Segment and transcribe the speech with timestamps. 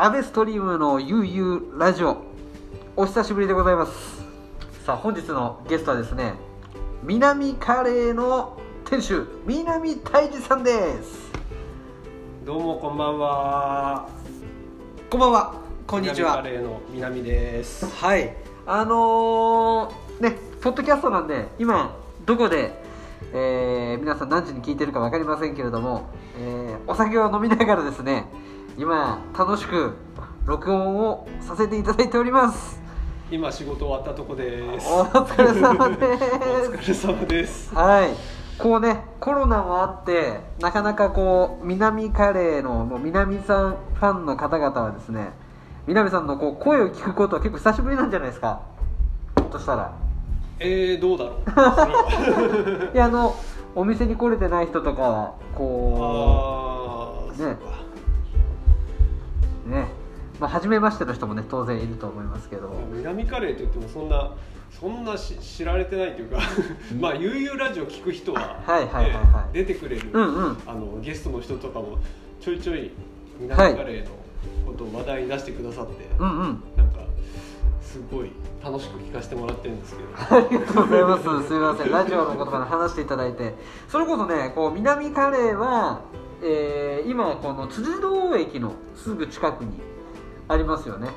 [0.00, 1.44] アベストリームのゆうゆ
[1.74, 2.22] うラジオ。
[2.94, 4.24] お久しぶりでございます。
[4.84, 6.34] さあ本日のゲストはですね
[7.02, 11.32] 南カレーの店主南泰治さんです。
[12.46, 14.08] どうもこんばんは。
[15.10, 15.54] こんばんは。
[15.84, 16.42] こんにちは。
[16.42, 17.84] 南カレーの南です。
[17.86, 18.36] はい。
[18.66, 22.80] あのー、ねポッドキャストなんで今どこで、
[23.32, 26.08] えー皆さん何時に聞いてるか分かりませんけれども、
[26.38, 28.26] えーお酒を飲みながらですね
[28.78, 29.96] 今楽しく
[30.44, 32.80] 録音をさせていただいております
[33.28, 34.86] 今仕事終わったとこです。
[34.88, 36.08] お疲れ様でお
[36.72, 37.74] 疲れ様ですす。
[37.74, 38.10] はい
[38.56, 45.32] こうねコロナもあってなかなかこう南カレーのもう南さんファンの方々はですね
[45.88, 48.62] 南さんのこう声を聞くことは結構久しぶりなんじゃないですか
[49.36, 49.92] ひょっとしたら
[50.60, 51.32] えー、どうだろ
[52.90, 52.90] う。
[52.94, 53.34] いやあの
[53.74, 57.28] お店に来れてない人とかはこ。
[57.36, 57.56] うね
[60.38, 64.32] まあ初めましての人もね当然いると思いますけど南カレーといってもそんな
[64.70, 66.38] そんなし知られてないというか、
[67.00, 69.20] まあ悠々ラジオ聞く人は、はいはいはいはいね
[69.52, 71.98] 出てくれる、うんうんあのゲストの人とかも
[72.40, 72.90] ちょいちょい
[73.40, 74.10] 南カレーの
[74.66, 77.00] ことを話題に出してくださって、うんうんなんか
[77.80, 78.30] すごい
[78.62, 80.36] 楽しく聞かせてもらってるんですけど。
[80.36, 81.48] ありがとうございます。
[81.48, 81.90] すみません。
[81.90, 83.54] ラジオのことから話していただいて。
[83.88, 86.02] それこそね、こう、南カレーは、
[86.42, 89.80] えー今、この辻堂駅のすぐ近くに
[90.48, 91.10] ありますよね。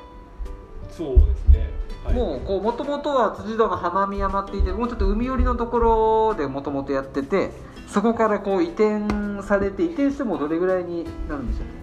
[0.89, 1.69] そうですね。
[2.03, 7.51] はい、もう、こう、もともとは辻堂の花見山って言って、もうちょっと海寄りのところでもともとやってて、
[7.87, 11.73] そこからこう移転されて、移転してもどれぐらいになるんでしょうね。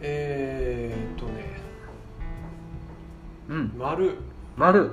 [0.00, 1.60] えーっとね、
[3.48, 3.72] うん。
[3.78, 4.18] 丸
[4.56, 4.90] 丸。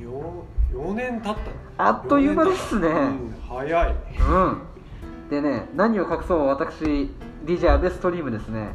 [0.00, 1.34] 四四年経っ
[1.76, 1.88] た。
[1.88, 2.88] あっという間ですね。
[2.88, 3.94] うん、早い。
[4.18, 4.62] うん、
[5.30, 7.10] でね何を隠そう私
[7.44, 8.70] DJ アベストリームですね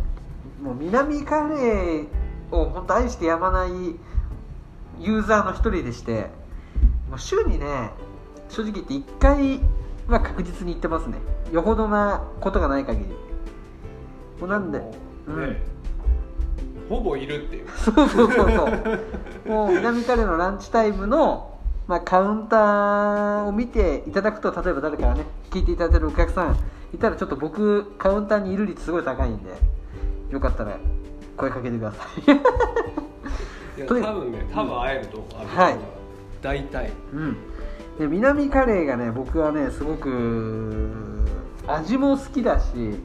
[0.61, 2.07] もう南カレー
[2.51, 3.69] を本当愛してやまない
[4.99, 6.29] ユーザーの一人でして
[7.09, 7.91] もう週にね
[8.49, 9.59] 正直言って1回
[10.07, 11.17] は確実に行ってますね。
[11.51, 13.05] よほどなことがない限り。
[14.39, 14.93] もうなんでも
[15.27, 15.49] ううん。
[15.49, 15.61] ね、
[16.89, 17.69] ほぼいるっていう。
[17.69, 19.49] そうそうそうそう。
[19.49, 21.57] もう南カレーのランチタイムの、
[21.87, 26.57] まあ、カウンターを見ていただくと例えば誰かがね聞いていただいてるお客さん
[26.93, 29.51] いたらちょっと僕カウンターにいる率すごい高いんで
[30.29, 30.77] よかったら
[31.41, 32.31] 声かけてください。
[33.77, 35.47] いや多分ね、多分会えると思う。
[35.47, 35.77] はい。
[36.41, 36.91] 大体。
[37.13, 37.37] うん。
[37.97, 41.23] で南カレーがね僕はねすごく
[41.67, 42.99] 味も好きだしう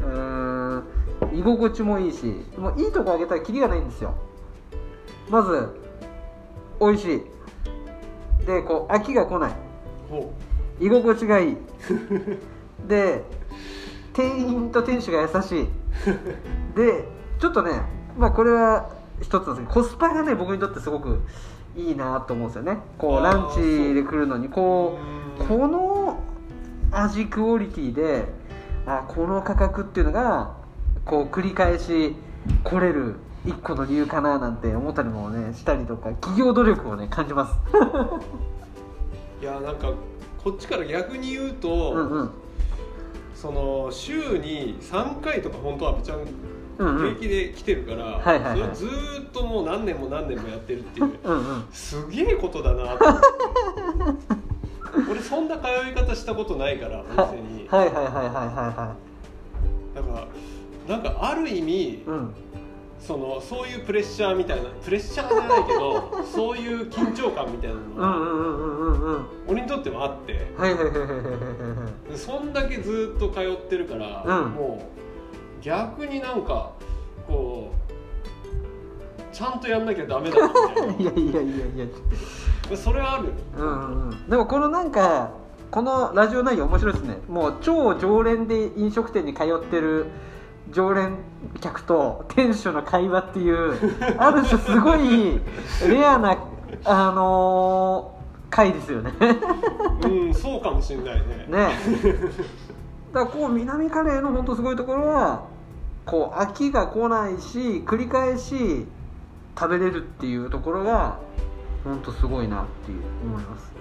[0.00, 0.84] ーん
[1.32, 2.24] 居心地もいいし
[2.58, 4.14] もういいとこあげたらキリがないんですよ。
[5.28, 5.68] まず
[6.80, 7.22] 美味しい。
[8.46, 9.52] でこう飽きが来ない。
[10.10, 10.32] ほ
[10.80, 11.56] 居心地がいい。
[12.88, 13.22] で
[14.12, 15.68] 店員と店主が優しい。
[16.76, 17.08] で
[17.42, 17.82] ちょっとね
[18.16, 18.88] まあこれは
[19.20, 21.22] 一つなんですけどコスパがね僕にとってすごく
[21.76, 22.78] いいなと思うんですよね。
[22.98, 24.46] こうランチで来るのに。
[24.46, 24.50] う。
[24.50, 24.96] こ
[25.40, 25.46] うう。
[25.48, 26.20] この
[26.92, 28.28] 味クオリティで
[28.86, 30.54] あこの価格っていうのが
[31.04, 32.14] こう繰り返し
[32.62, 37.54] 来れる一個の理由かななんて思ったりもねしたりとか企業努力をね感じます。
[39.42, 39.90] いやなんか
[40.44, 42.30] こっちから逆に言うと、うんうん。
[43.34, 46.18] その週に三回とか本当はぶちゃん
[46.78, 48.76] 平気で来てるから、はいはいはい。
[48.76, 51.18] それずーっともう何年も何年もやってるっていう。
[51.24, 51.64] うんうん。
[51.72, 52.96] すげえことだな。
[52.96, 53.26] と思って
[55.10, 57.68] 俺そんな通い方したことないからおは店に。
[57.68, 58.94] はいはいはいはいはいは
[59.94, 60.26] だか
[60.88, 62.34] らなんかある意味いうん。
[62.98, 70.46] そのそういうプレッシャーみたいなプレッシャーじゃないけど そういう緊張感みたいなのが俺にとってもあって。
[72.14, 74.50] そんだけずっと通ってるから、うん。
[74.52, 75.02] もう
[75.62, 76.72] 逆になんか
[77.26, 80.48] こうちゃんとやんなきゃダメだな
[80.98, 81.86] みたい いやいやいやいや。
[82.70, 84.28] なそれはあるうんうんうん。
[84.28, 85.30] でもこのなんか
[85.70, 87.18] このラジオ内容面白いですね。
[87.28, 90.06] もう超常連で飲食店に通ってる
[90.70, 91.16] 常連
[91.60, 93.74] 客と店主の会話っていう
[94.18, 95.40] ある種すごい
[95.88, 96.36] レアな
[96.84, 98.22] あのー
[98.54, 99.12] 回ですよね。
[100.04, 101.46] うんそうかもしれないね。
[101.48, 101.68] ね。
[103.14, 105.44] だからこう南カレーの本当すごいところは
[106.04, 108.86] こう飽きが来ないし繰り返し
[109.58, 111.18] 食べれるっていうところが
[111.84, 113.72] 本当すごいなっていう思います。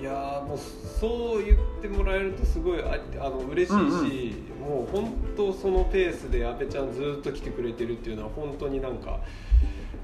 [0.00, 9.20] いやーもうそう言ってもらえるとすごいああの嬉しいし、もう本当そのペースで阿部ちゃんずっと来てくれてるっていうのは本当になんか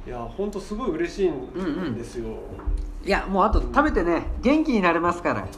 [0.07, 2.27] いや本当すごい嬉しいんですよ、
[3.05, 5.49] いやもうあと食べてね元気になれますから。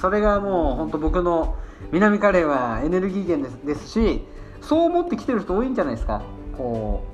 [0.00, 1.56] それがもう本当僕の
[1.90, 4.22] 南カレーはエネルギー源ですですし
[4.66, 6.22] そう思ってきてる人多いんじゃないですか。
[6.56, 7.04] こ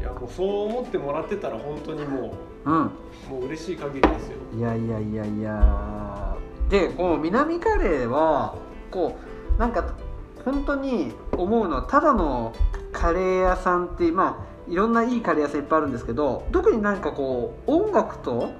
[0.00, 2.34] いやもうそう思ってもらってたら本当にも
[2.66, 2.82] ううん。
[2.86, 2.90] う
[3.30, 4.38] もう嬉しい限りですよ。
[4.56, 6.36] いやいやいやいや。
[6.68, 8.56] でこの南カレーは
[8.90, 9.16] こ
[9.56, 9.94] うなんか
[10.44, 12.52] 本当に思うのはただの
[12.92, 18.50] カレー屋さんってまあいろんないいカレー屋さんいっぱいあるんですけど特になんかこう音楽と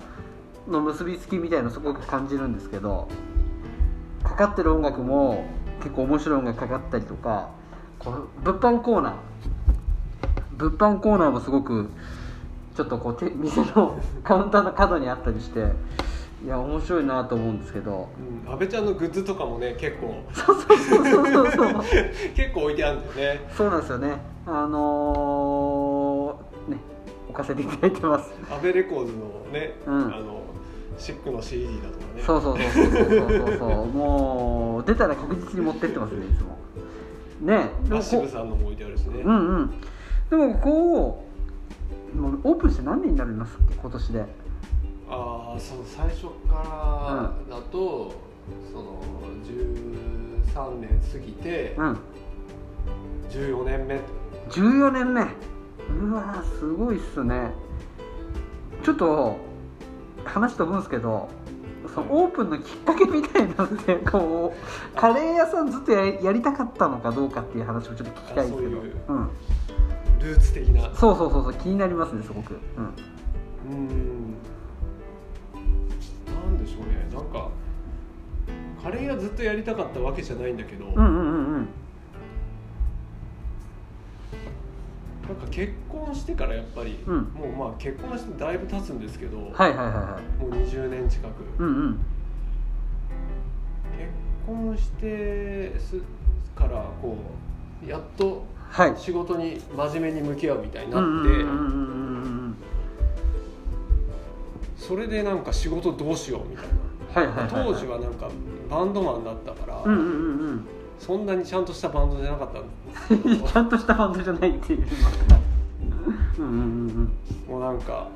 [0.68, 3.08] の結びつきみたいなのすごく感じるんですけど
[4.22, 5.44] かかってる音楽も
[5.78, 7.50] 結構面白い音楽かかったりとか
[8.04, 9.14] こう物販コーナー。
[10.56, 11.90] 物販コーナーもすごく
[12.76, 15.72] ちょっとこうて店の カウンターの角にあったりして
[16.44, 18.08] いや面白いなと思うんですけど。
[18.46, 20.22] うん、安倍ちゃんのグッズとかもね結構。
[20.32, 21.50] そうそうそうそうそう。
[21.50, 21.82] そ う
[22.34, 23.48] 結構置いてあるんだよね。
[23.50, 24.20] そうなんですよね。
[24.46, 26.78] あのーね
[27.28, 28.30] 置かせていただいてます。
[28.50, 30.14] 安倍レコーズのね、うん。
[30.14, 30.42] あの
[30.98, 32.22] シックの CD だとかね。
[32.22, 33.86] そうそうそうそうそうそうそう。
[33.86, 36.58] もう出たら確実に持ってってますねいつも
[37.40, 37.70] ね。
[37.84, 39.70] でラッシもこブさんのも置いてあるしね、ううんうん。
[40.30, 41.24] でもこ
[42.14, 43.74] うもうオープンして何年になりますっけ？
[43.74, 44.24] 今年で。
[45.10, 48.14] ああそう最初からだと、
[48.72, 49.02] その
[49.44, 51.98] 13年過ぎてうん。
[53.30, 54.00] 14年目。
[54.50, 55.22] 14年目。
[55.22, 57.52] うわーすごいっすね。
[58.82, 59.36] ちょっと
[60.24, 61.28] 話飛ぶんですけど
[61.94, 68.80] そのオープンのきっかけみたいなのってこうカレー屋さんずっとややりたかったのかどうかっていう話をちょっと聞きたいんですけど。
[68.80, 69.30] ういううん、
[70.18, 70.82] ルーツ的な。
[70.96, 74.34] そうそうそうそう気になりますねすごく、うん、うーん。
[76.26, 77.08] なんでしょうね。
[77.14, 77.48] なんか
[78.82, 81.13] カレー屋ずっとやりたかったわけじゃないんだけど、うん。
[81.13, 81.13] う
[85.54, 87.22] 結婚してからやっぱり、うん。
[87.32, 90.42] もうまあ結婚してだいぶ経つんですけど、はいはいはいはい。
[90.42, 91.98] もう20年近く、うんうん。
[93.96, 94.10] 結
[94.44, 95.98] 婚してす
[96.56, 97.16] からこ
[97.86, 98.94] うやっとはい。
[98.96, 101.30] 仕事に真面目に向き合うみたいにうなって、
[104.76, 106.72] それでなんか仕事どうしようみたいな。
[107.14, 107.72] はいはいはいはい。
[107.72, 108.28] 当時はなんか
[108.68, 110.66] バンドマンだったから、うんうんうんうん。
[110.98, 112.60] そんなにちゃんとしたバンドじゃなかった
[113.14, 114.86] んです ちゃんとしたバンドじゃないっていう
[116.38, 117.12] うんうんうん
[117.48, 117.52] うん。
[117.52, 118.08] もうなんか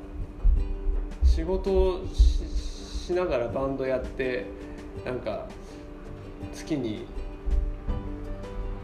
[1.23, 2.39] 仕事をし
[3.09, 4.45] しながらバンドやって
[5.03, 5.47] なんか
[6.53, 7.07] 月に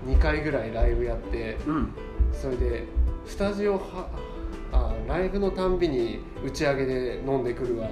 [0.07, 1.93] 2回ぐらいライブやってうん。
[2.33, 2.83] それで
[3.25, 4.09] スタジオは
[4.71, 7.87] あライブのたんびに打ち上げで飲んでくるわ。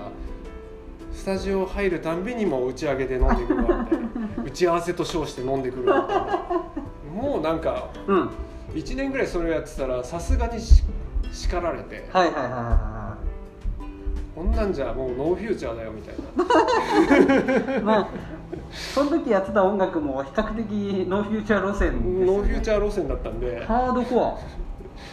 [1.14, 3.84] スタジオ入るたんびにも打ち上げで飲んでくるわ。
[3.84, 6.02] みたいな打ち合わせと称して飲んでくるわ。
[6.02, 6.18] みたい
[7.16, 8.30] なもうなんかうん。
[8.74, 10.84] 1年ぐらいそれをやってたらさすがにし
[11.34, 13.18] 叱られてはいはいはいはいは
[14.36, 16.16] こんなんじゃもうノーフューチャーだよみたい
[17.68, 17.76] な。
[17.78, 18.08] い まあ
[18.72, 22.26] その時やってた音楽も比較的ノーフューチャー路線ね。
[22.26, 23.64] ノーフューチャー路線だったんで。
[23.66, 24.40] ハードコ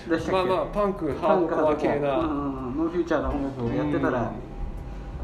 [0.08, 0.48] アでしたっけ？
[0.48, 4.20] まあまあパンクハードコア系な、ノーフューチャーな音楽をやってたら。
[4.20, 4.26] うん。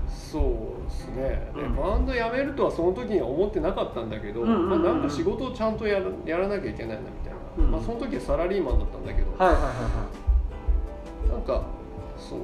[0.08, 0.42] そう
[0.84, 1.76] ですね、でうん。
[1.76, 7.70] バンド辞めるとはその時には思ってなかったんだけど、まあ、なんか仕事をちゃんとやらやらなきゃいけないなみたいな、うん。
[7.72, 9.70] まあ、その時はサラリーマンだったんだけど、はいはいは
[11.30, 11.62] なんか
[12.16, 12.40] そう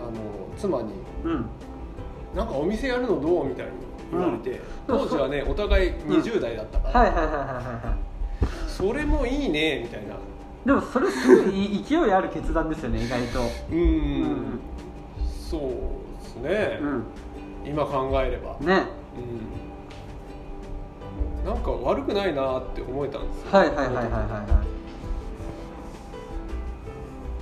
[0.00, 0.12] あの
[0.58, 0.92] 妻に
[1.24, 1.46] うん
[2.34, 3.72] 「なんかお店やるのどう?」みたいに
[4.12, 4.58] 言われて、うん。
[4.86, 8.04] 当時はね お互い20代だったから、はいはいはいはいはいはい
[8.68, 10.16] それもいいねみたいな。
[10.66, 13.40] でもそれすごい勢いある決断ですよね意外と。
[13.70, 14.60] うん、うん。
[15.22, 17.04] そうですね、うん。
[17.64, 18.86] 今考えれば、ね。
[21.44, 23.52] うん、なんか悪くないなって思えたんですよ。
[23.52, 24.64] はいはいはいはいはいは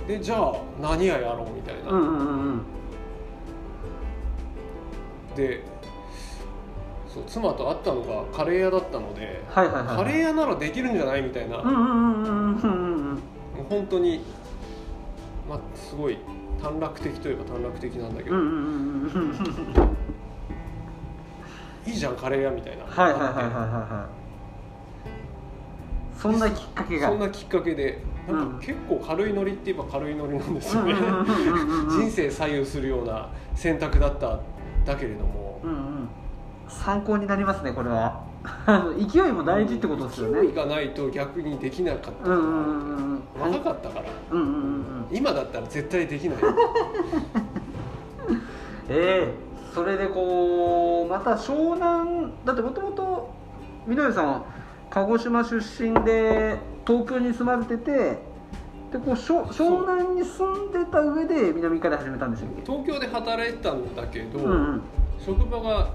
[0.07, 2.21] でじゃあ何屋やろうみたいな、いうんうんうんう
[2.55, 2.61] ん。
[5.35, 5.63] で
[7.07, 9.97] そう妻と会ったのがカレー屋だったので、はいはいはいはい。
[9.97, 13.21] カレー屋ならできるんじゃないみたいな、本
[13.89, 14.21] 当に
[15.47, 16.17] まあすごい
[16.61, 18.51] 短絡的といえば短絡的なんだけど、うんうんう
[19.19, 19.23] ん。
[21.85, 22.85] いいじゃんカレー屋みたいな。
[22.85, 24.07] はいはいはいはいはいは
[26.17, 26.19] い。
[26.19, 27.09] そんなきっかけが。
[27.09, 28.53] そんなきっかけでなんうん。
[28.53, 30.93] か結構軽いノリって言えば軽いノリなんですよね。
[31.89, 34.39] 人生左右するような選択だった
[34.85, 35.59] だけれども。
[35.63, 36.07] うんうん。
[36.67, 38.23] 参考になりますねこれは。
[39.09, 40.41] 勢いも大事ってことですよね。
[40.41, 42.29] 勢いがないと逆にできなかった。
[42.29, 44.05] 若かったから。
[44.31, 44.83] うんうんうんうん。
[45.11, 46.37] 今だったら絶対できない。
[48.89, 49.33] ええ。
[49.73, 53.29] それでこうまた湘南だってもともと
[53.87, 54.43] みどりさんは
[54.93, 57.91] 鹿児島出身で東京に住まれてて
[58.91, 62.61] でこう湘湘南に住んでた上で南から始めたんでしたっけ？
[62.61, 64.81] 東京で働いてたんだけど、うんうん。
[65.19, 65.89] 職場が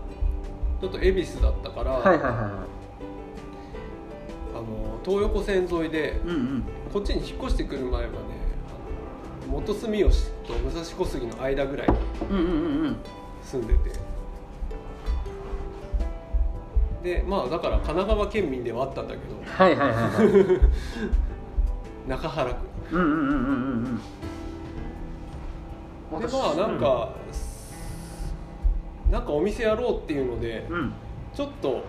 [0.81, 2.51] ちょっと恵比寿だったから、はいはいはいは
[4.55, 6.65] あの東横線沿いでいうんうん。
[6.93, 8.13] こっちに引っ越してくる前はね
[9.49, 11.97] 元住吉と武蔵小杉の間ぐらいに
[12.31, 12.97] うんうんうんうん。
[13.45, 13.69] 住ん
[17.03, 19.37] でまあだから神奈川県民ではあったんだけど。
[19.45, 20.57] はいはいはいは
[22.07, 22.09] い。
[22.09, 22.55] 中原
[22.91, 22.97] 区。
[22.97, 24.01] うんうんうんうんうん。
[26.13, 27.11] うんでまあなんか、
[29.11, 30.93] なんかお店やろうっていうのでうん、うん
[31.35, 31.85] ちょっと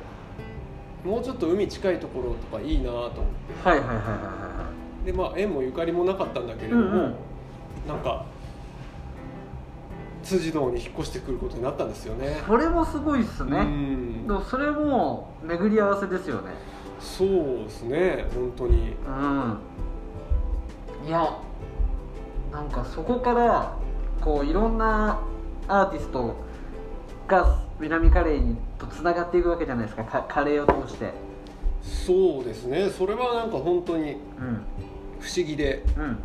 [1.04, 3.70] もうちょっと海近いところとかいいなと思って。
[3.70, 4.70] はいはいはいはいは
[5.06, 7.16] でまあ縁もゆかりもなかったんだけれども、うんうん。
[7.88, 8.26] なんか
[10.30, 12.34] 辻堂に引っ越してくることになったんですよね。
[12.34, 14.28] いそれもすごいっすうね、ん。
[14.28, 16.52] でもそれも巡り合わせですよね。
[17.00, 17.30] そう
[17.64, 18.28] ですね。
[18.36, 18.96] 本当に。
[19.08, 19.58] うん。
[21.08, 21.36] いや
[22.52, 23.76] なんかそこから
[24.22, 25.20] こういろんな
[25.68, 26.36] アーティスト
[27.28, 30.04] が南カレーにとつながっていくわけじゃないですか。
[30.04, 31.12] かカレーを通して。
[31.82, 32.90] そうですね。
[32.90, 34.18] それはなんか本当にうん。
[35.20, 35.84] 不思議で。
[35.98, 36.18] うん。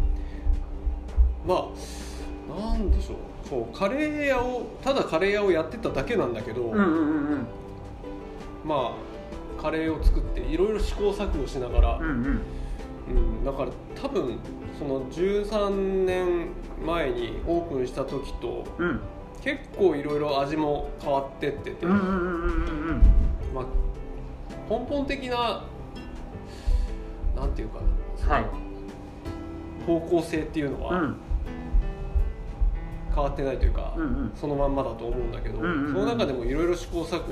[1.46, 7.46] まあなんでしょうそうカレー屋をただカレー屋をやってただけなんだけど、うんうんうんうん。
[8.64, 8.96] ま
[9.58, 12.40] あカレーを作っていろいろ試行錯誤しながら、うんうん。
[13.06, 13.70] うん、だから
[14.00, 14.38] 多分
[14.78, 16.48] その13年
[16.84, 19.00] 前にオープンした時とうん。
[19.42, 23.02] 結構いろいろ味も変わってってて、うんうん
[23.54, 23.64] まあ、
[24.70, 25.64] 根本的な
[27.36, 27.80] なんていうか
[28.26, 28.46] なはい。
[29.86, 31.16] 方向性っていうのはうん
[33.14, 34.32] 変わってないというか、うんうん。
[34.34, 35.92] そのまんまだと思うんだけど、うんうんうん。
[35.92, 37.24] その中でもいろいろ試行錯誤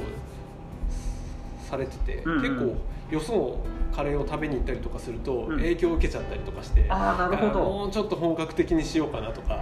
[1.68, 2.42] されてて、うんうん。
[2.42, 2.76] 結構
[3.14, 3.58] よその
[3.94, 5.56] カレーを食べに行ったりとかするとうん。
[5.56, 7.64] 影響を受けちゃったりとかして、ああなるほど。
[7.64, 9.58] もうちょっと本格的にしようかなとか、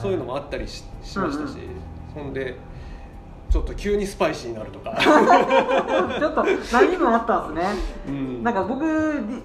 [0.00, 1.68] そういうのもあったりししましたし、うん
[2.14, 2.56] そんで
[3.50, 7.74] ちょっと急にスパイシーになるとか、 ちょっと何もあったんですね。
[8.08, 8.42] うん。
[8.42, 8.84] なんか僕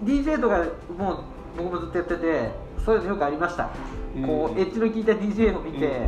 [0.03, 0.65] D- DJ とか
[0.97, 1.17] もう
[1.57, 2.51] 僕もずっとやってて
[2.83, 3.69] そういうのよくありました、
[4.15, 4.23] うん。
[4.23, 6.07] こうエッジの効いた DJ を見て、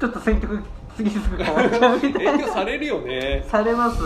[0.00, 0.62] ちょっと選曲
[0.96, 4.02] 次すぐ変わっちゃうみたい影な響されるよね、されます、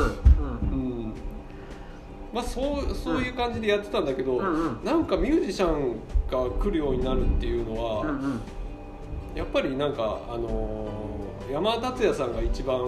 [2.33, 4.85] まあ、そうそういう感じでやってたんだけど、うんうん。
[4.85, 5.97] なんかミュージシャン
[6.31, 8.41] が来るようになるっていうのは、うんうん。
[9.35, 11.09] やっぱりなんかあのー
[11.53, 12.79] 山田達也さんが一番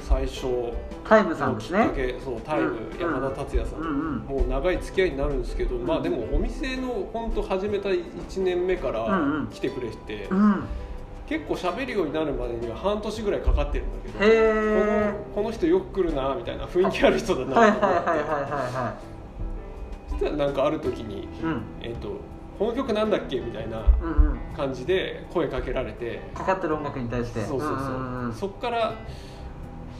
[0.00, 0.72] 最初
[1.08, 1.86] タイムさんですね。
[1.86, 9.46] かけ、そうタイム、うん山田達也さん、うんうんもう長い付き合いになるんですけど、まあでもお店の本当始めた1年目からうんうん。
[9.48, 10.64] 来てくれて、うん
[11.28, 19.00] 結構喋るようになるまでには半年ぐらいかかってるんだけどこのこの人よく来るなみたいな雰囲気ある人だなとはい思って、
[20.10, 22.10] そしたらなんかある時にうん「えっと
[22.60, 24.38] この曲なんだっけ?」みたいなうんうん。
[24.56, 26.22] 感じで声かけられて。
[26.32, 27.40] かかってる音楽に対して。
[27.44, 28.32] そうそうそう,、んんん。
[28.32, 28.94] そっから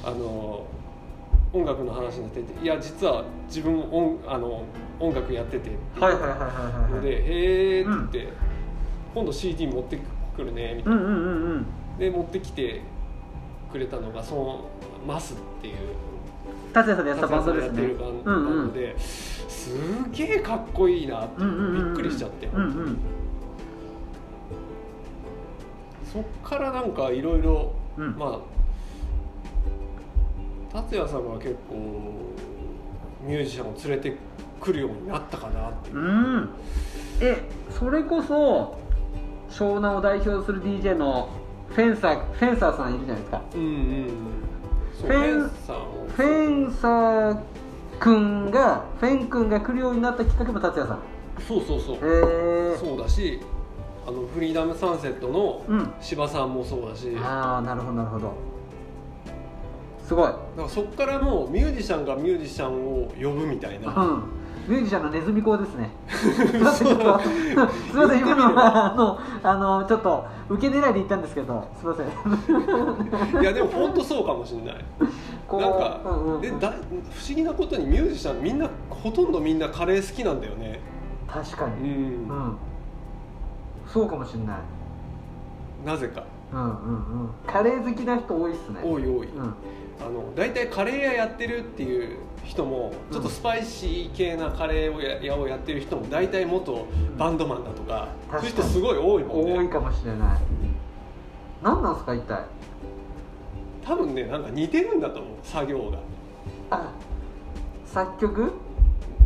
[0.07, 0.65] あの
[1.53, 4.63] 音楽の話になってて「いや実は自分も音あの
[5.01, 8.29] 音楽やってて」ってはいはいはいはいので「へえ」って言って、
[9.15, 9.99] 今度 CD 持って
[10.37, 11.27] くるね」みたいな、うんうんうんう
[11.59, 11.67] ん。
[11.99, 12.83] で持ってきて
[13.73, 14.65] くれたのがその
[15.07, 15.75] 「マス」っていう。
[16.73, 17.83] 達也さんでやったバンドですね。
[17.83, 18.65] やってるバンうんバうん。
[18.67, 19.75] ンドです
[20.13, 21.95] げえかっこいいなってうんうんうんうん。
[21.95, 22.99] びっくりしちゃって、うんうん。
[26.13, 28.15] そっからなんかいろいろうん。
[28.17, 28.39] まあ
[30.73, 31.75] 達也さんが結構
[33.23, 34.17] ミュージシャンを連れて
[34.61, 35.97] くるようになったかなっていう。
[35.97, 36.51] うん。
[37.21, 38.77] えそれこそ
[39.51, 41.29] 湘南を代表する DJ の
[41.69, 43.43] フェンサーフェンサーさんいるじゃないですか。
[43.55, 44.09] うんうん
[44.99, 46.07] そうフェンフェンさんを。
[46.09, 47.39] フェンサー
[47.99, 51.01] くんがフェンくんが来るようになったきっかけも達也さん。
[51.47, 51.97] そうそうそう。
[51.97, 51.99] へ
[52.75, 53.41] えそうだし
[54.07, 55.93] あのフリーダムサンセットのうん。
[56.01, 57.15] 芝さんもそうだし。
[57.15, 58.33] だかああなるほどなるほど
[60.07, 60.33] すごい。
[60.57, 63.93] らそっからもうミュージシャンがミュージシャンを呼ぶみたいな。
[63.93, 64.23] うん。
[64.69, 65.91] ミュージシャンのネズミ講ですね。
[66.09, 73.43] すみません、ちょっと、すみません、今のは、あの、あの、ちょっと、受け狙いで言ったんですけど、すみません。
[73.43, 74.85] いやでも本当そうかもしれない。
[75.47, 76.41] こうなんか、うんうん。
[76.41, 76.81] でだ不思
[77.29, 80.81] 議なことにミュージシャンみんなほとんどみんなカレー好きなんだよね。
[81.29, 81.91] 確かうに。
[81.91, 81.95] ん、
[82.29, 82.57] うん。
[83.87, 84.57] そうかもしれない。
[85.85, 86.25] なぜか。
[86.53, 87.31] うんうんうん。
[87.47, 88.81] カレー好きな人多いっすね。
[88.83, 89.55] 多い多い、うん
[90.01, 96.87] あの大体カレー屋やってるっていう人もちょっとスパイシー系なカレーをや屋をやってる人も大体元
[97.19, 99.59] バンドマンだとかそういう人すごい多いもんね。
[99.59, 100.41] 多いかもしれない。
[101.63, 102.45] 何なんすか一体？
[103.85, 105.99] 多分ねなんか似てるんだと思う作業が、
[106.71, 106.93] あ
[107.87, 108.53] 作曲？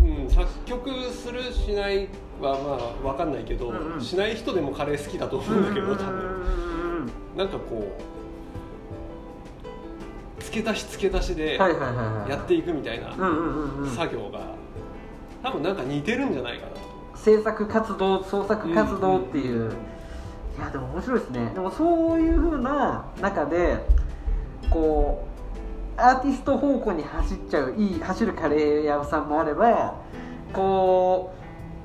[0.03, 2.09] うん、作曲するしない
[2.41, 2.53] は
[3.03, 4.01] まあ分かんないけど、うんうん。
[4.01, 7.13] しない人でもカレー好きだと思うんだけど多分分。
[7.37, 8.20] なんかこう
[10.41, 13.91] 付け足し付け足しでやっていくみたいなうんうんうんうん。
[13.91, 14.41] 作業が
[15.43, 16.81] 多分なんか似てるんじゃないかなと。
[17.17, 19.71] 制作活動創作活動っていう、
[20.59, 21.51] いやでも面白いですね。
[21.55, 23.77] でもそういうふうな中で
[24.71, 29.97] こうアーティスト方向に走っちゃういい走るカレー屋さんもあれば
[30.53, 31.35] こ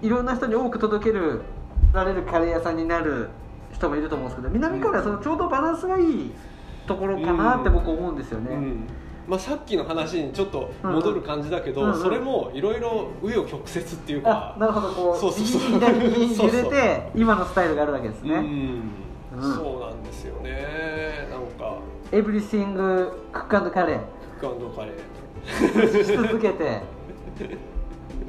[0.02, 1.42] ういろんな人に多く届ける
[1.94, 3.30] られるカレー屋さんになる
[3.74, 6.32] 人もいると思うんですけど南からそのちょうどバランスがいい
[6.86, 8.88] ところかなって僕思うんですよね、うん。
[9.28, 14.56] まあ、さっきの話にちょっと戻る感じだけど、うんうんそれもいろいろ紆余曲折っていうか。
[14.56, 15.62] あなるほどこうそうそうそう。
[15.62, 18.92] 右左に揺れて今のスタイルがあるわけですね、うん。
[19.36, 19.56] うん。
[19.56, 21.28] そうなんですよね。
[21.30, 21.78] なんか。
[22.12, 24.00] エブリシングクックカレー。
[24.40, 26.04] クックカレー。
[26.04, 26.82] し続けて。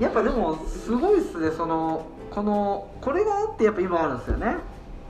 [0.00, 4.56] やっぱでもすごいっすねそのこのこれがあってやっぱ今あるんですよね。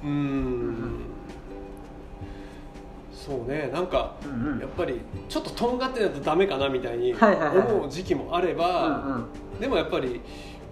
[0.05, 1.07] うん
[3.27, 3.71] そうね。
[3.73, 4.59] なんかうんうん。
[4.61, 9.61] やっぱりちょっととんがってないとダメかなみたいに思う時期もあれうんば、うん。
[9.61, 10.21] でもやっぱり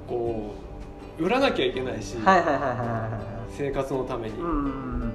[0.06, 0.54] こ
[1.18, 2.16] う売らなきゃいけないし、
[3.50, 5.12] 生活のために、うんうんうん。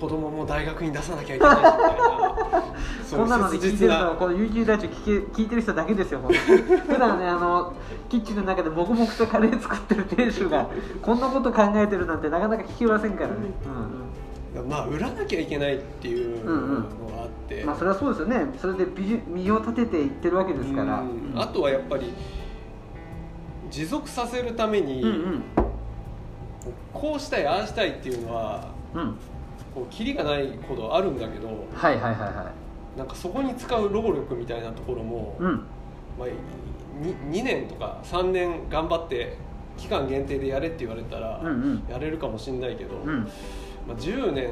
[0.00, 2.62] 子供も大学に出さなきゃいけないしみたいな。
[3.06, 7.72] そんなので聞いてるのはこの YouTube ラジオ聞け聞いてる人だけですよ 普段ねあの
[8.08, 10.68] キッチンの中で黙々とカレー作ってる店主が
[11.02, 14.05] こんなこと考えてるなんてなかなか聞けませんからね、うん
[14.62, 18.58] まあ売らなきゃいけないっていうのがあって、うん、まあそれはそうですよね。
[18.58, 18.86] それで
[19.26, 22.12] 身を立てていってるわけですからうんあとはやっぱり
[23.70, 25.42] 持続させるために、うんうん。
[26.92, 29.16] こうしたいああしたいっていうのはうん。
[29.74, 32.52] こうキリがないほどあるんだけどはいはいはいは
[32.96, 35.52] なんかそこに使う労力みたいなところも、いうん。
[36.18, 36.28] まあ、
[37.30, 39.36] 2, 年とか3年頑張って
[39.76, 41.84] 期間限定でやれって言われたら、うんうん。
[41.90, 43.28] やれるかもしれないけど、うん
[43.86, 44.50] まあ、10年、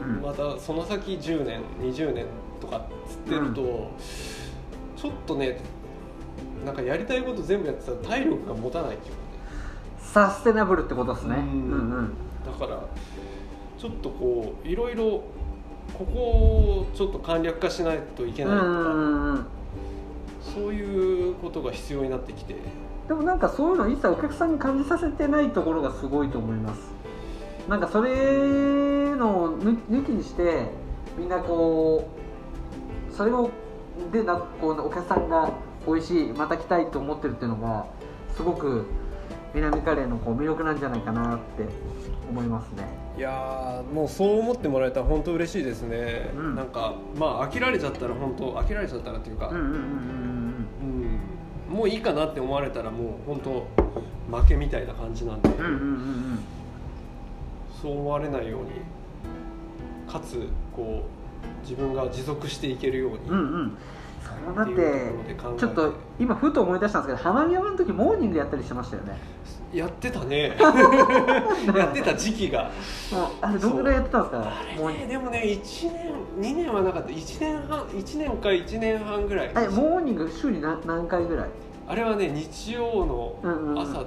[0.00, 2.26] うんまたその先10年20年
[2.60, 3.90] とかっつってると、
[4.96, 5.58] ちょっとね
[6.64, 9.26] なんかやりたいこと全部やってたら体力が持たないっていうかね。
[10.00, 11.36] サステナブルってことですね。
[11.36, 12.12] ううんんうん。
[12.44, 12.82] だから
[13.78, 15.22] ちょっとこういろいろ
[15.94, 19.46] ここをちょっと簡略化しないといけないとか、うんうんうん。
[20.40, 22.54] そういうことが必要になってきて。
[23.08, 26.95] でもなんかそういうの一切お客さんに感じさせてないところがすごいと思います
[27.68, 30.66] なんかそれのを抜抜きにして
[31.18, 32.08] みんなこ
[33.10, 33.50] うそれを
[34.12, 35.52] でなこうお客さんが
[35.86, 37.86] 美味しいまた来たいと思ってるっていうのが
[38.36, 38.84] すごく
[39.54, 41.64] 南カレーのこう魅力なんじゃないかなって
[42.28, 42.84] 思いますね。
[43.16, 46.54] いやーもうそう思ってもらえたら本当嬉しいですね、うん。
[46.54, 49.50] なんかまあ飽きられちゃったら本当飽きられちゃったらっていうか、
[51.70, 53.66] もういいかなって思われたらもう本当
[54.36, 56.55] 負けみたいな感じなんで、うんうんうんうんうん
[57.86, 58.70] そう思われないように
[60.12, 63.76] かつこう自分が持続していけるように、うんうん。
[64.56, 69.16] だっってちょっと今ふと思い出したんですけど浜宮山の時モーニングやったりしてましたよね。
[69.72, 70.56] やってたね。
[71.76, 72.64] やってた時期が。
[72.64, 72.70] もう
[73.40, 74.32] あれどんぐらいやってたんです
[74.82, 74.88] か？
[74.90, 75.92] ねでもね1
[76.40, 77.10] 年2年はなかった。
[77.10, 81.48] 1年半1年か1年半ぐらいあれモーニング週に何何回ぐらい？
[81.88, 83.36] あれはね日曜の
[83.76, 84.06] 朝だ、うんう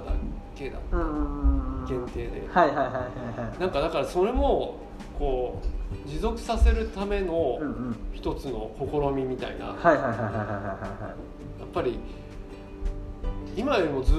[0.92, 2.48] うんうん限定で。
[2.52, 3.60] はいはいはいはいはい。
[3.60, 4.78] なんかだからそれも
[5.18, 5.60] こ
[6.06, 7.58] う持続させるための
[8.12, 9.72] 一つの試みみたいな、や
[11.64, 11.98] っぱり
[13.56, 14.16] 今よりもずっ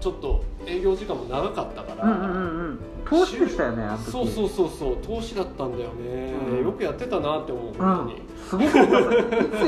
[0.00, 2.78] ちょっと営業時間も長かったから、うんうんうんうん。
[3.04, 4.10] 投資でしたよねあの時。
[4.10, 6.64] そうそうそうそう投資だったんだよね、うん。
[6.64, 9.16] よくやってたなって思ううん本当に、すごく思い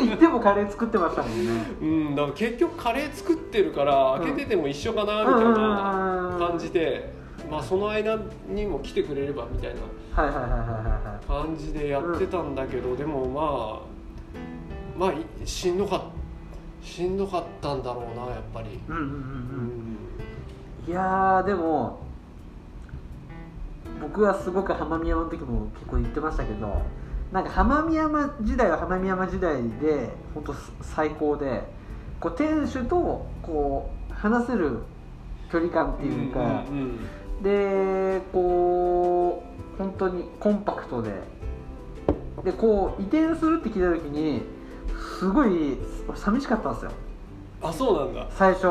[0.06, 1.66] つ行ってもカレー作ってましたもんね。
[1.80, 4.22] うん、だから結局カレー作ってるからうん。
[4.22, 7.12] 開けてても一緒かなみたいな感じで、
[7.50, 9.80] まあその間にも来てくれればみたいな
[11.26, 13.90] 感じでやってたんだけど、でもまあ
[14.96, 16.02] まあいしんどかっ
[16.82, 19.14] しんどかったんだろうなやっぱり、うんうんうんう
[20.86, 20.90] うん。
[20.90, 22.00] いやーでも
[24.00, 26.82] 僕はすごく浜宮山の時も結構言ってましたけど
[27.32, 31.62] なんか浜宮山時代は浜宮山時代で本当最高で
[32.18, 34.78] こう店主とこう話せる
[35.52, 37.42] 距離感っていうか、うんうん。
[37.42, 39.42] でこ
[39.76, 41.14] う本当にコンパクトで
[42.44, 44.42] でこう移転するって聞いた時に
[45.18, 45.78] すごい
[46.14, 46.90] 寂しかったんですよ。
[47.62, 48.26] あそうなんだ。
[48.30, 48.68] 最初。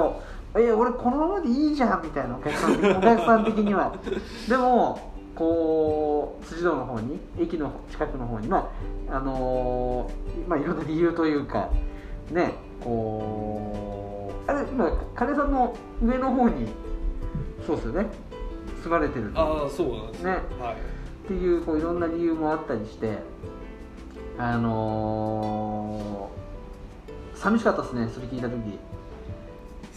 [0.55, 3.93] え俺このままでいいじゃんみたいなお客さんお客さん的には。
[4.49, 8.69] でもこう辻堂の方に駅の近くの方にま
[9.09, 11.69] ああのーまあいろんな理由というか
[12.31, 16.67] ねこうあれ今カレーさんの上の方に
[17.65, 18.07] そうですよね。
[18.83, 20.31] 住まれてるああそうなんですね。
[20.31, 20.39] はい。
[21.25, 23.19] っていうこういろんな理由もあったりして
[24.41, 28.55] あのー寂しかったですねそれ聞いた時。
[28.55, 28.77] ね。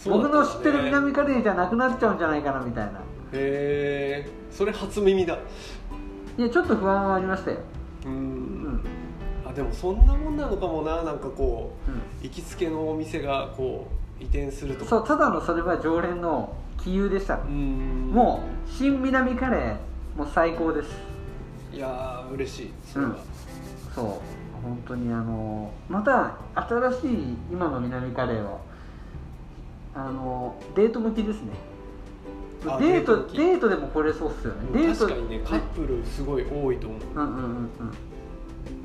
[0.05, 2.99] の知ってる南カレーじゃなくなっちゃうんじゃないかなみたいな。
[3.33, 5.37] へえそれ初耳だ。
[6.37, 7.57] いやちょっと不安はありましたよ、
[8.05, 8.15] ううん。
[8.75, 8.81] ん
[9.45, 11.93] あでもそんなもんなのかもななんかこうん。
[11.93, 13.87] う行きつけのお店がこ
[14.19, 14.89] う移転するとか。
[14.89, 18.11] そうただのそれは常連の杞憂でした、うーん。
[18.11, 19.75] もう新南カレー
[20.17, 20.89] もう最高です。
[21.73, 23.15] いやー嬉しいそれは、
[23.95, 24.05] そう。
[24.63, 28.59] 本当にあのまた新しい今の南カレーは
[29.93, 31.51] あのデート向きですね。
[32.65, 33.37] あデートデート向き。
[33.37, 34.69] デートでもこれそうっすよね。
[34.71, 37.01] デート確かにねカップルすごい多いと思う。
[37.15, 37.69] うんうんうんうん。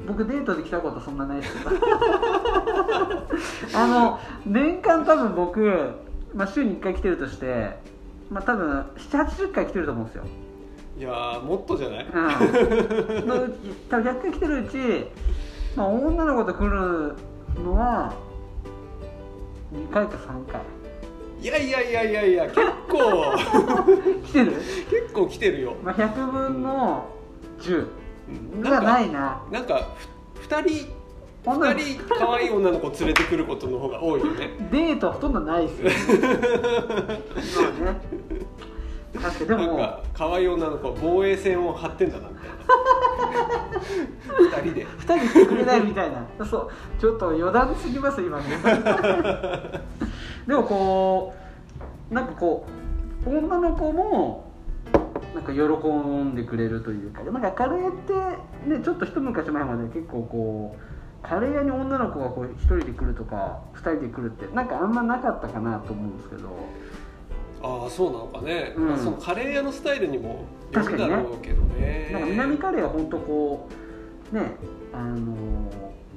[0.07, 1.71] 僕デートで来たことそんなないですけど
[3.75, 5.93] あの年間多分僕、
[6.35, 7.77] まあ、週に1回来てるとして
[8.31, 10.25] まあ多分780回来てると思うんですよ
[10.97, 12.07] いやーもっとじゃない？
[12.07, 13.55] うんのうち
[13.91, 14.77] 多分100回来てるうち、
[15.77, 17.15] まあ、女の子と来る
[17.63, 18.15] のは
[19.73, 20.61] 2回か3回。
[21.41, 22.57] いやいやいやいやいや結
[22.89, 23.37] 構。
[24.27, 24.53] 来てる、
[24.91, 27.05] 結構来てるよ、まあ、100分の
[27.61, 27.87] 10
[28.57, 28.61] うん。
[28.63, 29.41] がないな。
[29.53, 29.87] なんか
[30.35, 30.89] ふ2人
[31.45, 31.81] 女の子。
[31.81, 34.51] 2人可愛い女の子連れてくることの方が多いよね。
[34.73, 36.29] デートほとんどないですよ、 ね、
[37.07, 38.01] まあね
[39.21, 42.57] 確かにでもなんか可愛い女の子は防衛線を張ってんだなみたいな。
[44.61, 44.87] 2人で。
[44.87, 46.27] 2人来てくれないみたいな。
[46.45, 46.71] そう。
[47.01, 48.45] ちょっと余談すぎます今ね。
[50.47, 51.35] でもこ
[52.11, 52.67] うなんかこ
[53.27, 54.51] う女の子も
[55.35, 58.15] なんか喜んでくれるというかなんかカレーって
[58.69, 60.81] ねちょっと一昔前まで結構こう
[61.23, 66.49] カレー屋に女の子がこう1人で来るとか2人で来るってなんかあんまなかったかなと思うんですけど
[67.63, 68.89] ああそうなのかね、うん。
[68.89, 72.11] まあそのカレー屋のスタイルにもよるだろうけどね。
[72.13, 73.69] なんか南カレーは本当こ
[74.33, 74.53] うね
[74.93, 75.35] あの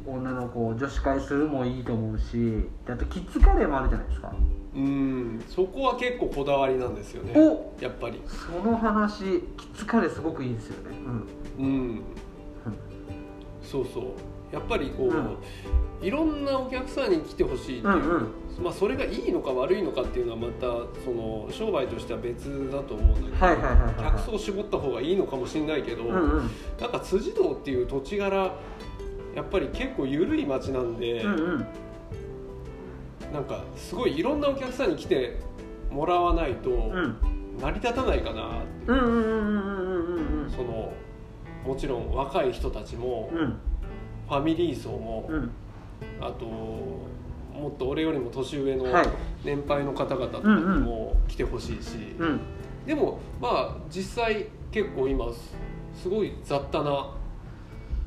[0.06, 4.34] 女の子を女子会するもいいと思うしであとキッズカレーもあるじゃないですか。
[4.73, 7.34] うんそこは結構こだわりなんですよね。
[7.36, 7.73] お！
[7.82, 8.21] やっぱり。
[8.25, 10.95] その話キッズカレーすごくいいですよね。
[11.60, 12.01] うん。
[13.62, 14.04] そうそう。
[14.54, 15.38] やっぱりこう、うん。
[16.01, 18.27] いろんなお客さんに来てほしいっていう、うんうん
[18.62, 20.67] まあ、それがいいのか悪いのかっていうのはまた
[21.04, 23.95] その商売としては別だと思うんだけど、はいはいはいはいはい。
[24.12, 26.50] 客層を絞った方がいいのかもしれないけど、うんうん。
[26.80, 28.54] なんか辻堂っていう土地柄
[29.36, 31.65] やっぱり結構緩い町なんで、うんうん。
[33.34, 35.39] なんかすごいいろんなお客さんに来て
[35.89, 37.17] もらわないとうん。
[37.60, 38.88] 成り立たないかなって
[40.56, 40.93] その
[41.65, 43.58] もちろん若い人たちも、うん。
[44.28, 45.52] ファミリー層も、うん。
[46.19, 46.45] あと
[47.62, 49.08] もっと俺よりも年上のはい。
[49.45, 52.39] 年配の方々とかにも来てほしいし、うん
[52.86, 55.54] でもまあ実際結構今す
[56.02, 57.13] すごい雑多な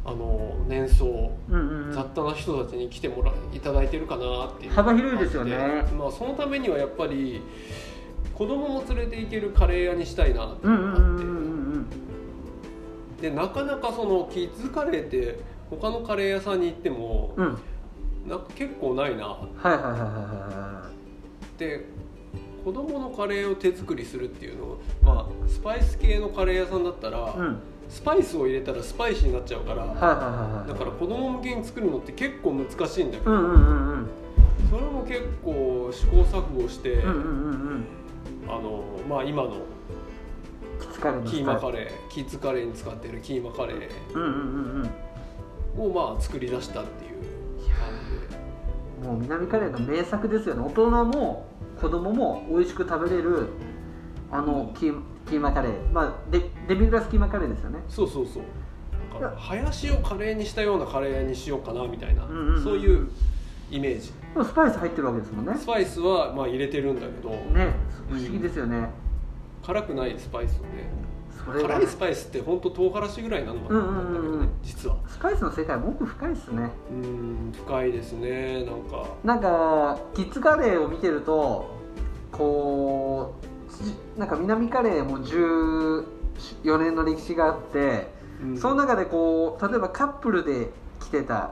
[0.05, 1.93] あの年層うんうんうん。
[1.93, 4.73] 雑多な人たちに来てもらいただいてるかなっていう。
[4.73, 5.57] 幅広いですよね。
[5.97, 7.40] まあ、そのためにはやっぱり
[8.35, 11.88] 子供も連れて行けるカレー屋にしたいなっていううんのがあって、うんうんうん
[13.17, 13.21] うん。
[13.23, 15.38] でなかなかそのキッズカレーって
[15.71, 17.59] 他のカレー屋さんに行っても、うんうん
[18.27, 19.27] なんか結構ないな。
[19.27, 20.91] はいはいはいはいは
[21.59, 21.85] で
[22.65, 27.59] 子供のカレーを手作りするっていうのは、まあ、スパイス系のカレー屋さんだったら、うん。
[27.91, 34.09] スパイスを入れたらスパイシーになっちゃうから、はいはいはいはいだから子供向けに作るのって結構難しいんだけど、うんうんうんうん。
[34.71, 37.85] それも結構試行錯誤して、うんうんうん
[38.47, 38.51] うん。
[38.51, 39.57] あのまあ、今の
[41.27, 44.91] キーマカレーキッズカレーに使ってるキーマカレー
[45.79, 47.15] をまあ作り出したっていう。
[47.15, 47.34] 感
[49.03, 50.63] もう南カレーの名作ですよね。
[50.65, 51.47] 大人も
[51.81, 53.49] 子供も美味しく食べれる
[54.31, 55.93] あのキーキーマカレー。
[55.93, 57.81] まあデデミグラスキーマカレーですよね。
[57.89, 58.43] そうそうそう。
[59.21, 62.65] なんかハヤシをカレーにしたようなカレーにしようかなみたいな、うんうんうん。
[62.65, 63.09] そういう
[63.71, 64.13] イメージ。
[64.33, 65.55] でもスパイス入ってるわけですもんね。
[65.57, 67.75] スパイスはまあ入れてるんだけど、ね
[68.09, 68.89] 不思議ですよね、
[69.65, 70.91] 辛くないスパイスをね
[71.52, 73.87] 辛いスパイスって本当唐辛子ぐらいなのかなうん
[74.40, 74.96] うん実は。
[75.07, 76.70] スパイスの世界も奥深いっすね。
[76.90, 79.07] うん深いですねなんか。
[79.22, 81.70] なんかキッズカレーを見てると
[82.33, 88.09] こうじなんか南カレーも14年の歴史があって
[88.42, 88.59] うん。
[88.59, 91.50] その中でこう例えばカップルで来てた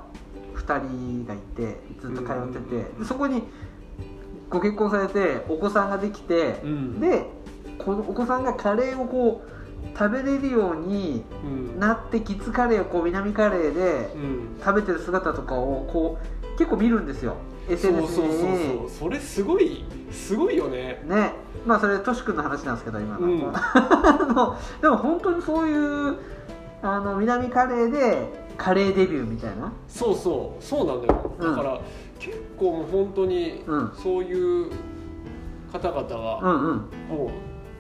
[0.55, 2.99] 2人がいてずっと通ってて、うん。
[3.01, 3.43] でそこに
[4.49, 7.01] ご結婚されてお子さんができて、うん。
[7.01, 7.27] で
[7.79, 9.53] このお子さんがカレーをこう
[9.99, 11.79] 食べれるようにうん。
[11.79, 14.57] なってキッズカレーをこう南カレーでうん。
[14.65, 16.19] 食べてる姿とかをこ
[16.55, 17.37] う結構見るんですよ。
[17.69, 18.91] そうそう SNS そうにそう。
[18.91, 21.03] それすごいすごいよね。
[21.07, 21.33] ね。
[21.67, 23.39] まあそれトシ君の話なんですけど今の、うん。
[24.83, 26.17] でも本当にそういう
[26.83, 29.73] あの南カレーでカレーデビューみたいな？
[29.89, 30.63] そうそう。
[30.63, 31.33] そうなんだよ。
[31.39, 31.51] うん。
[31.51, 31.81] だから、
[32.19, 33.93] 結構もう本当にうん。
[33.95, 34.71] そういう
[35.73, 37.17] 方々うがんうん。
[37.17, 37.31] もう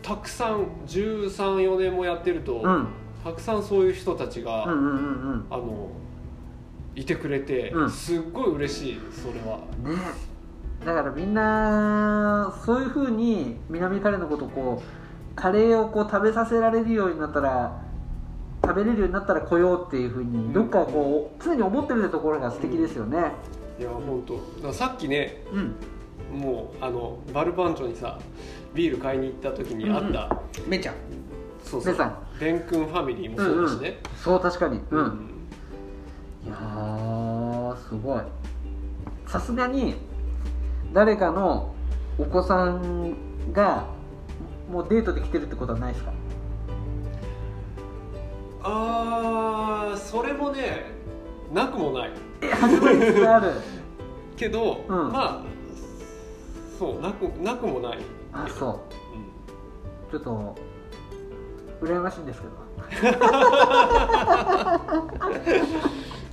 [0.02, 2.88] たくさん134年もやってると、うん。
[3.24, 4.96] たくさんそういう人たちが、うんうんうんう
[5.36, 5.46] ん。
[5.50, 5.88] あの
[6.94, 7.90] いてくれて、うん。
[7.90, 9.58] すっごい嬉しいそれは。
[9.82, 10.32] ね。
[10.84, 17.80] だからみんなそういうふうに南カレーのことをこうカレーをこう食べさせられるようになったら
[18.64, 23.32] 食べれるようになったら来ようっていうふうにどっかこう常に思ってるところが素敵ですよね。
[23.78, 24.24] いや本
[24.60, 24.72] 当。
[24.72, 25.74] さっきねうん。
[26.38, 28.18] もうあのバルバンチョにさ
[28.74, 30.94] ビール買いに行った時にあった、めちゃん。
[31.62, 31.92] そうそう。
[31.92, 32.16] めさん。
[32.40, 35.28] ベン君ファミリーもそうだしね、そう確かにう、うん。
[36.44, 38.22] いやーすごい。
[39.26, 39.94] さすがに
[40.92, 41.74] 誰かの
[42.18, 43.86] お子さんが
[44.70, 46.12] もうデートで来てるってことはないですか？
[48.64, 50.86] あーそれもね
[51.52, 52.10] なくもない。
[53.26, 53.52] ある。
[54.36, 55.12] けど、うん。
[55.12, 55.42] まあ
[56.78, 57.98] そうなくなくもない
[58.32, 58.80] あそ
[60.08, 60.10] う。
[60.10, 60.56] ちょっと
[61.80, 62.52] 羨ましいんですけど。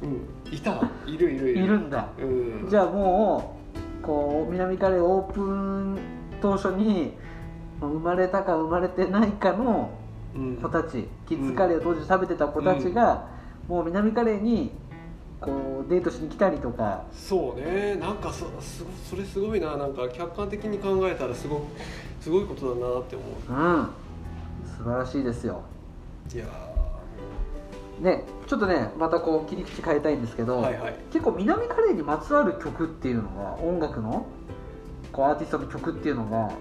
[0.01, 0.81] うん、うん、いた。
[1.05, 1.61] いるいるいる。
[1.63, 2.07] いるんだ。
[2.19, 2.67] うん。
[2.69, 3.57] じゃあも
[4.01, 5.97] うこう南カレーオープン
[6.41, 7.17] 当初に
[7.81, 9.91] 生まれたか生まれてないかの
[10.35, 10.57] うん。
[10.57, 13.27] 子たちキッズカレーを当時食べてた子たちが、
[13.67, 14.71] もう南カレーに
[15.41, 17.05] こうデートしに来たりとか。
[17.13, 17.95] そうね。
[17.95, 18.45] なんかそ
[19.09, 19.77] それすごいな。
[19.77, 21.65] なんか客観的に考えたらすご
[22.19, 23.79] すごいことだなって思う。
[23.83, 23.89] ん。
[24.77, 25.61] 素晴らしいですよ。
[26.31, 26.45] ういや
[28.01, 30.95] ねちょっとねまたこう切り口変えたいんですけど、ーはいはい。
[31.11, 34.25] 結構南カレーにまつわる曲っていうのが音楽の
[35.11, 36.51] こうアーティストの曲っていうのが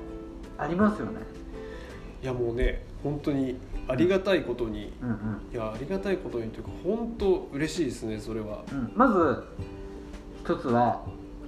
[0.56, 1.12] ありますよね。
[2.22, 3.56] いやもうね本当に
[3.88, 5.16] ありがたいことに、うんうん。
[5.52, 8.62] いやありがたいことにというか本当嬉しいですねそれは。
[8.70, 9.44] うん、まず
[10.44, 11.02] 一つは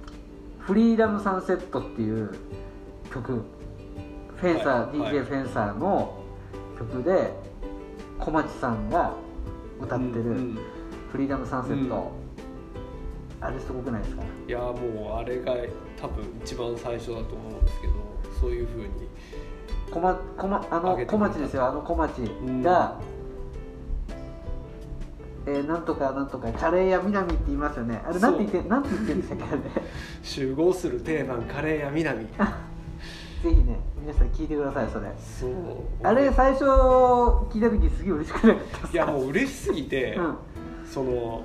[0.59, 2.33] 「フリーダムサンセット」っていう
[3.13, 3.41] 曲。
[4.35, 4.99] フェンサー、はい。
[4.99, 5.15] はい。
[5.15, 6.23] DJ フェンサーの
[6.79, 7.31] 曲で
[8.19, 9.13] 小町さんが
[9.79, 10.57] 歌ってるうんうん
[11.11, 12.11] 「フリーダムサンセット」
[13.41, 14.23] あれすごくないですか？
[14.47, 15.55] いやもうあれが
[15.99, 17.93] 多分一番最初だと思うんですけど
[18.39, 18.87] そういうふうに
[19.91, 22.19] 小ま小まあの小町ですよあの小町
[22.63, 22.97] が、
[25.45, 28.01] えーなんとかなんとかカレーや南って言いますよね。
[28.07, 29.61] あれなんて言ってなんて言ってるんでしたっけあれ。
[30.21, 32.25] 集合する定番カレーや南
[33.43, 35.07] ぜひね皆さん聞いてくださいそれ。
[35.17, 35.51] そう。
[36.03, 40.35] あれ最初聞いた時すげえ嬉しくなかったいやもう嬉しすぎて、うん。
[40.85, 41.41] その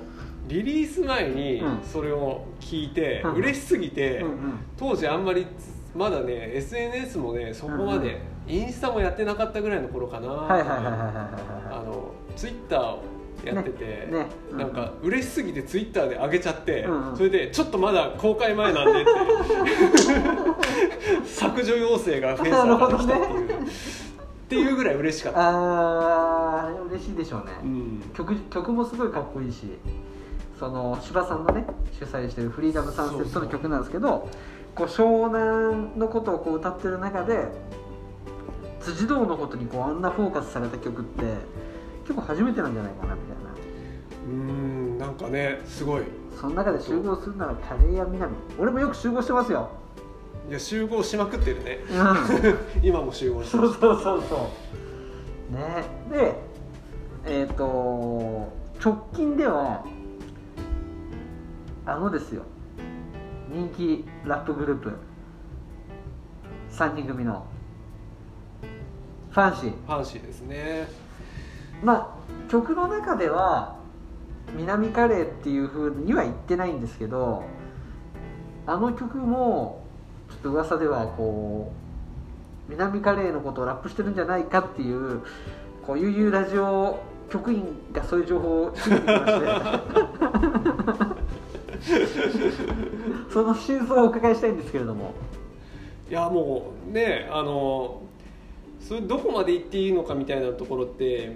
[0.47, 1.79] リリース前にうん。
[1.83, 3.33] それを聞いて、うん。
[3.33, 4.35] 嬉しすぎて、うんうん。
[4.77, 5.47] 当時あんまり
[5.95, 10.93] まだね SNS もねそこまで、インスタもやってなかったぐらいの頃かな、はいはいはいはいはい
[11.71, 13.03] あはのツイッターを
[13.43, 14.57] やってて、ねねうん。
[14.57, 17.17] なんか嬉しすぎてツイッターで上げちゃって、うんうん。
[17.17, 19.11] それでちょっとまだ公開前なんでって。
[21.25, 23.63] 削除要請がフェンサーから来たっていう、っ
[24.49, 29.67] ていうぐらい嬉しかっいた、あ嬉しいでしょうね、うん、曲曲もすごいかっこいいし
[30.57, 31.65] その柴さんのね
[31.99, 34.27] 主催してる「フリーダムサンセット」の曲なんですけど
[34.73, 37.45] こう湘南のことをこう歌ってる中で
[38.87, 41.23] 辻堂のことにこうあんなフォーカスされた曲って
[42.03, 43.47] 結構初めてなんじゃないかなみたいな。
[44.27, 46.03] うんなんかねすごい。
[46.39, 49.69] その中で集合するならカレーや南俺もよく集合してますよ。
[50.49, 51.79] いや集合しまくってるね。
[51.91, 52.79] うん。
[52.81, 54.49] 今も集合してそうそうそうそ
[55.51, 55.53] う。
[55.53, 55.83] ね。
[56.09, 56.35] で
[57.25, 59.83] えっ、と直近では
[61.85, 62.43] あのですよ。
[63.49, 64.93] 人気ラップグループ。
[66.71, 67.45] 3人組の
[69.37, 69.69] ファンシー。
[69.69, 70.87] ファンシーですね。
[71.83, 73.77] まあ曲の中では
[74.55, 77.43] 南カレーっていうふうには言ってないんですけど
[78.65, 79.83] あの曲も
[80.31, 81.71] ちょっと噂ではこ
[82.67, 85.21] う南カレーのことをラップしてるんじゃないかっていう
[85.85, 89.47] こう悠々ラジオ局員がそういう情報を仕入れてきまして。
[93.29, 95.13] その真相をお伺いしたいんですけれども。
[96.09, 98.01] いやもうねあの
[98.79, 101.35] それどこまで言っていいのかみたいなところって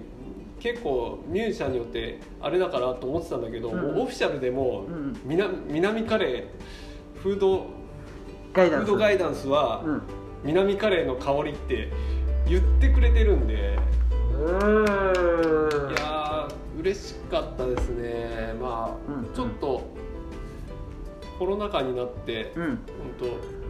[0.60, 3.82] 結構ミュージシャンによってあれだからと思ってたんだけど、うん。
[3.82, 5.20] もうオフィシャルでもうん。
[5.24, 7.66] 南南カレーフード
[8.52, 8.86] ガイダンス。
[8.86, 10.02] フードガイダンスはうん。
[10.44, 11.88] 南カレーの香りって
[12.48, 13.78] 言ってくれてるんで。
[14.34, 15.92] うーん。
[15.92, 18.54] いやー嬉しかったですね。
[18.60, 19.34] まあ、うん。
[19.34, 19.82] ちょっと
[21.38, 22.64] コロナ禍になってうん。
[22.66, 22.78] 本
[23.18, 23.61] 当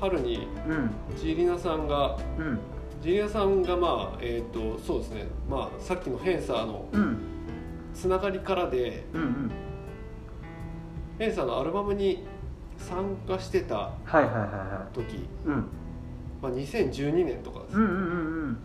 [0.00, 0.90] 春にうん。
[1.16, 2.58] ジーリナさんがうん。
[3.02, 5.26] ジーリナさんがまあえっ、とそうですね。
[5.48, 7.18] まあさっきのヘンサーのうん。
[7.94, 9.50] つながりからでうんうん。
[11.18, 12.24] ヘンサーのアルバムに
[12.78, 15.26] 参加してたはいはいはいは時、
[16.42, 18.58] まあ、2012年とかです、うんうんうんうん。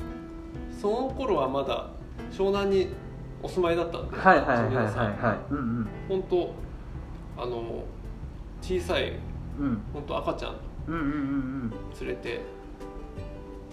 [0.81, 1.87] その頃はまだ
[2.31, 2.89] 湘南に
[3.41, 6.53] お住まいだったんではいはいはい本当
[7.37, 7.83] あの
[8.61, 9.13] 小さい
[9.59, 9.81] うん。
[9.93, 10.55] 本当赤ちゃん
[10.91, 12.41] 連れて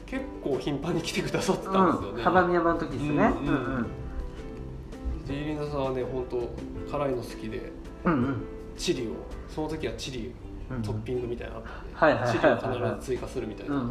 [0.07, 2.53] 結構頻繁に来てくださってうんたんですよね、うん。
[2.53, 3.11] 山の時ですね。
[3.11, 3.25] うんうん。
[3.25, 3.87] うん
[5.27, 7.71] ジーリナさんはね本当辛いの好きで
[8.05, 8.37] うんうん。
[8.79, 9.11] チリを
[9.49, 10.33] その時はチリ
[10.71, 11.55] うんトッピングみたいな。
[11.55, 11.63] のあ
[12.15, 12.95] ったんで、チリをはい。
[12.95, 13.83] 必ず追加するみたいな、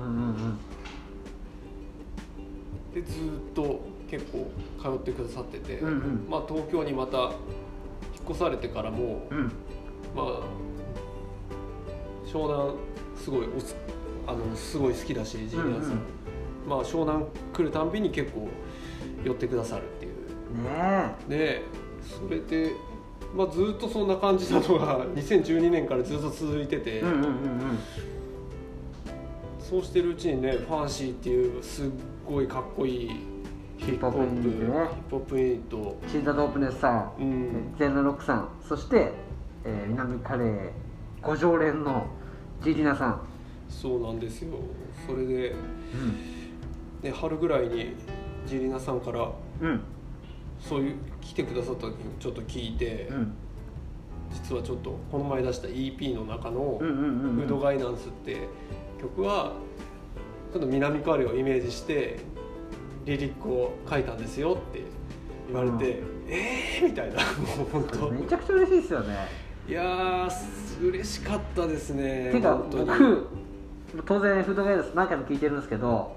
[2.93, 4.49] でずっと結構
[4.81, 6.27] 通ってくださってて、うんうん。
[6.29, 7.31] まあ、東京にまた引っ
[8.29, 9.51] 越されてからも、うん。
[10.15, 10.41] まあ
[12.25, 12.75] 湘南
[13.17, 13.75] すごいおす
[14.25, 16.01] あのすごい好きだしジーリナさん、
[16.67, 18.47] まあ湘南来るたんびに結構
[19.23, 20.13] 寄ってくださるっていう。
[20.63, 21.63] ねで
[22.01, 22.71] それで、
[23.35, 27.03] まあ、ずっとそんな感じなのが 2012年からずっと続いてて、
[29.59, 31.89] そうしてるうちにねファンシーっていうすっ
[32.25, 33.11] ごいかっこいい
[33.77, 34.87] ヒップホップヒップホップユニットね。
[34.87, 35.97] ヒップホップユニット。
[36.07, 37.75] シーザードオープネスさんうん。
[37.77, 38.49] ゼンロロックさん。
[38.67, 39.11] そして、
[39.65, 40.69] えー南カレー
[41.21, 42.05] ご常連の
[42.61, 43.21] ジーリナさん、
[43.69, 44.53] そうなんですよ。
[45.05, 45.59] それで、うん。
[47.01, 47.95] ね、春ぐらいに
[48.45, 49.81] ジーリナさんからうん。
[50.59, 53.33] そういう来てくださった時にちょっと聞いて、うん。
[54.31, 58.47] 実はちょっとこの前出した EP の中のうんうんうんフードガイダンスって
[58.99, 59.53] 曲は
[60.51, 62.17] ちょっと南カレーをイメージして
[63.05, 64.81] リリックを書いたんですよって
[65.47, 67.15] 言われて、えーみたいな。
[67.15, 68.11] もう本当。
[68.11, 69.15] めちゃくちゃ嬉しいですよね
[69.67, 72.85] いやーす嬉しかったですねてか本当に。
[72.85, 73.27] 僕
[74.05, 76.15] 当然フードガイダンス何回も聞いてるんですけど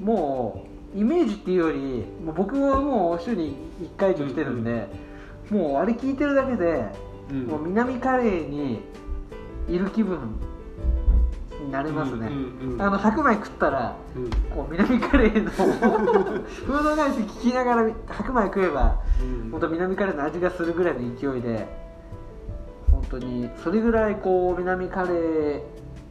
[0.00, 4.88] もうイメージっていうよりもう僕はもう週に1回以上来てるんで、
[5.50, 6.84] もうあれ聞いてるだけで、
[7.30, 7.46] うん。
[7.46, 8.80] もう南カレーに
[9.68, 10.38] いる気分
[11.62, 12.82] になれますね、うんうんうん。
[12.82, 14.30] あの白米食ったらうん。
[14.50, 19.50] こう南カレーの フードガイダンス聞きながら白米食えばうん。
[19.50, 21.66] 本当南カレーの味がするぐらいの勢いで
[23.00, 25.62] 本当にそれぐらいこう南カレー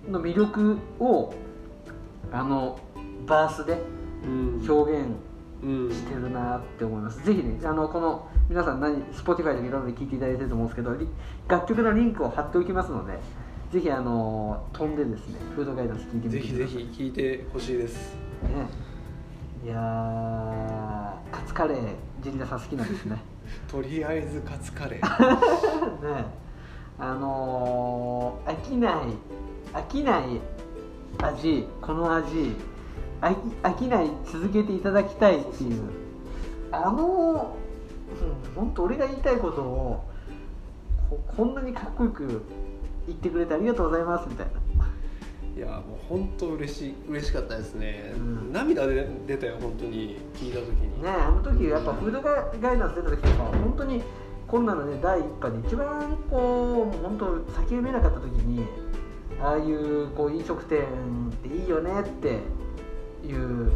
[0.10, 1.34] の魅力を
[2.32, 2.80] あの
[3.26, 3.82] バースで
[4.24, 4.48] うん。
[4.68, 5.08] 表現
[5.64, 11.08] うんしてるなって思います、ぜひねあのこの皆さん何 Spotify でいろんなで聞いていただいてると思うんですけどリ
[11.48, 13.18] 楽曲のリンクを貼っておきますので
[13.72, 16.68] ぜひあの飛んでですねフードガイダンス聞いてみぜてください。
[16.68, 18.16] ひぜひ聞いてほしいです。
[18.44, 18.70] ね。
[19.66, 23.22] いやーカツカレージリナさん好きなんですね。
[23.68, 25.02] とりあえずカツカレー。
[26.18, 26.47] ね
[27.00, 28.94] あのー飽きない
[29.74, 30.24] 飽きない
[31.20, 32.56] 味この味
[33.22, 35.82] 飽き飽きない続けていただきたいっていう。
[36.72, 37.56] あの
[38.56, 40.04] 本当俺が言いたいことを
[41.10, 42.42] ここんなにかっこよく
[43.08, 44.54] 言ってくれてありがとうございますみたいな。
[45.56, 48.54] いやもう本当嬉しい嬉しかったですね、うん。
[48.54, 50.18] 涙で出たよ本当に。
[50.36, 51.02] 聞いた時に。
[51.02, 54.04] ねあの時やっぱフードガイガイダンス出た時とか本当に
[54.48, 58.66] コロナのね第一波で一番こうもう本当先読めなかった時に
[59.42, 62.40] ああいうこう飲食店っていいよねって
[63.28, 63.72] いう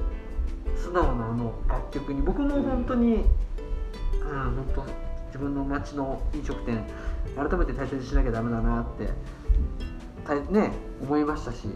[0.76, 4.86] 素直なあの楽曲に僕も本当に、うん、本当
[5.28, 6.84] 自分の街の飲食店
[7.36, 9.10] 改めて大切にしなきゃダメだなって
[10.26, 11.68] たね思いましたし、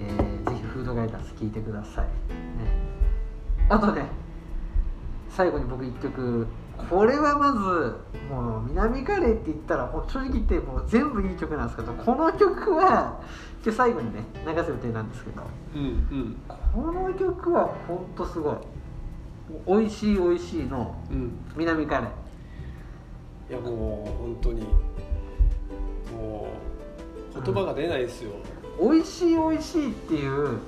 [0.00, 2.10] えーぜひフードガイダンス聴いてください、ね、
[3.68, 4.06] あとね
[5.28, 6.46] 最後に僕一曲
[6.88, 7.58] これはまず
[8.32, 13.20] もう南カレーって言ったらもう正直言ってもう全部いい曲なんですけどこの曲は
[13.62, 15.42] 今日最後にね流す予定なんですけど
[15.74, 16.36] うんうん。
[16.72, 18.54] この曲はほんとすごい。
[18.54, 18.60] も
[19.66, 22.10] う美味しい美味しいのうん南カレー。
[23.50, 24.62] いやもう本当に
[26.12, 26.48] も
[27.34, 28.30] う言葉が出ないですよ、
[28.80, 30.58] 美味しい美味しいっていう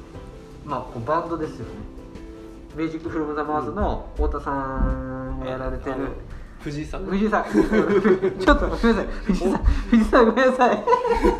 [0.64, 1.92] まあこうバンドですよね。
[2.74, 5.96] ミュージックフロムザマーズの太田さんがやられてる。
[6.62, 7.04] 藤井さん。
[7.04, 7.44] ね藤井さん。
[7.50, 9.06] ちょっとごめんなさい。
[9.24, 9.64] 藤井さん。
[9.90, 10.84] 藤井さんごめんなさい。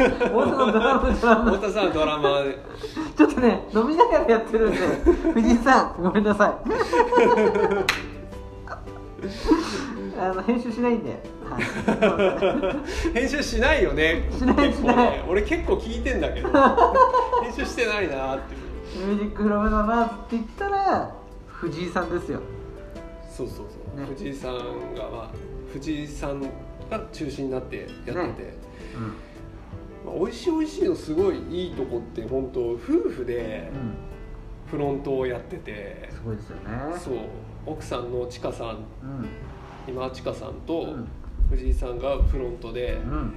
[0.02, 2.58] 太田のドラマドラマ太田さんドラマで。
[3.16, 4.78] ちょっとね飲みながらやってるんで
[5.34, 6.52] 藤井さんごめんなさい。
[10.18, 14.28] あの編集しないんで、はい、編集しないよね。
[14.30, 14.96] しないしない。
[14.96, 15.24] ね。
[15.28, 16.48] 俺結構聞いてんだけど。
[17.42, 18.54] 編集してないなって
[18.94, 21.14] ミュージックフロムザマーズって言ったら
[21.46, 22.40] 藤井さんですよ。
[23.28, 23.66] そうそう
[23.96, 25.30] 藤井さんがまあ
[25.72, 26.40] 藤井さん
[26.90, 28.26] が中心になってやってて、ね
[30.04, 33.94] まあ、美味しい美味しいのすごいいいとこって本当夫婦でうん、うん、
[34.70, 36.62] フロントをやってて、すごいですよね。
[36.98, 37.14] そう。
[37.64, 38.68] 奥さんのちかさん。
[38.68, 38.78] うん。
[39.86, 41.08] 今ちかさんとうん。
[41.50, 43.32] 藤井さんがフロントでうん。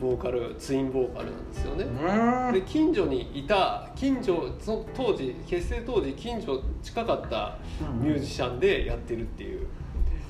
[0.00, 1.84] ボーカルツインボーカルなんですよね。
[1.84, 7.58] ねで近所にいた近所その当時結成当時近所近かった
[8.00, 9.63] ミュージシャンでやってるっていう、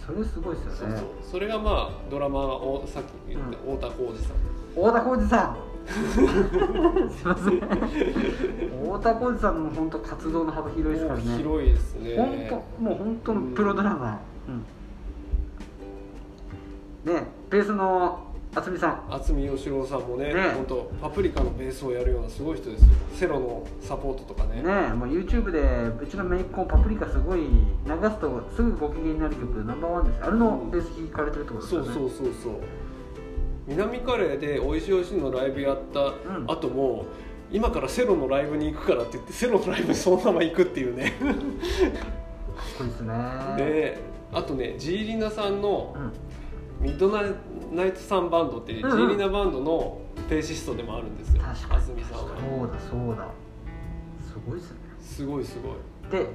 [0.07, 0.97] それすごいですよね。
[0.99, 1.31] そうそう。
[1.33, 4.37] それがまあドラマをさっき言った太田浩二さん、
[4.75, 5.57] 太田浩二さん。
[5.85, 6.25] すい
[7.27, 7.61] ません。
[7.61, 11.37] 太田浩二さんの本当活動の幅広いですからね。
[11.39, 12.17] 広いですね。
[12.17, 14.51] 本当もう本当のプロドラマー、
[17.07, 19.11] うん、ねベースの渥美さん。
[19.11, 20.41] 渥美義郎さんもねね。
[20.55, 22.89] 本当パプリカのベースをやるようなすごい人ですよ。
[23.13, 24.63] セロのサポートとかね。
[24.63, 25.61] ねもう YouTube で
[26.01, 27.49] うちのメイコンパプリカすごい流
[27.87, 30.25] すとすぐご機嫌になる曲ナンバーワンです。
[30.25, 31.87] あれのベース弾かれてるってことですよね。
[31.87, 32.53] そうそうそうそう。
[33.67, 36.47] 南カレーで「おいしいおいしい」のライブやったん。
[36.47, 37.07] 後も、
[37.51, 41.15] 今からセロのライブに行くからって言ってセロのライブにそのまま行くっていうね。
[41.21, 41.35] かっ
[42.79, 43.15] こいいですね。
[43.57, 43.99] で
[44.33, 46.13] あとねジーリナさんのうん
[46.85, 51.43] ミッドナイトさんバンドってジーリナバンドのベーシストでもあるんですよ。
[51.43, 51.83] 確かに。
[52.05, 52.29] さんは。
[52.29, 53.29] そうだそうだ。
[54.21, 54.77] すごいですね。
[55.01, 55.73] すごいすごい、
[56.11, 56.29] で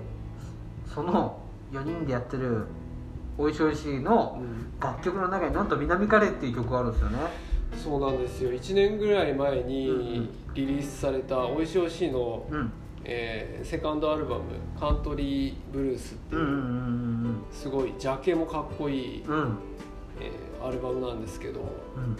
[0.87, 1.39] その
[1.71, 2.65] 4人でやってる
[3.37, 4.41] 「おいしいおいしい」の
[4.81, 7.17] 楽曲の中になんと「南カレー」っていう曲があるんですよね。
[7.75, 8.49] そうなんですよ。
[8.49, 12.71] 1年ぐらい前にんリリースされた「おいしいおいしいの」うん。
[13.03, 14.43] えーセカンドアルバム
[14.79, 19.68] 「カントリーブルース」っていう、すごいジャケもかっこいい、うんうん
[20.21, 22.17] えーアルバムなんですけどうん。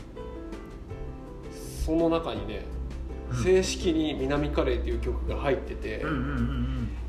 [1.86, 2.64] その中にね
[3.32, 3.43] うん。
[3.43, 6.04] 正式に「南カレー」っていう曲が入ってて、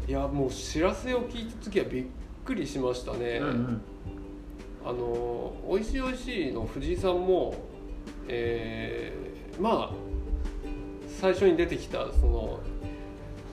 [0.09, 2.05] いやもう知らせを聞いた時はびっ
[2.45, 3.83] くりしましたね、うんうん。
[4.85, 7.55] あのおいしいおいしいの藤井さんも
[8.29, 9.91] えーまあ
[11.07, 12.61] 最初に出てきたその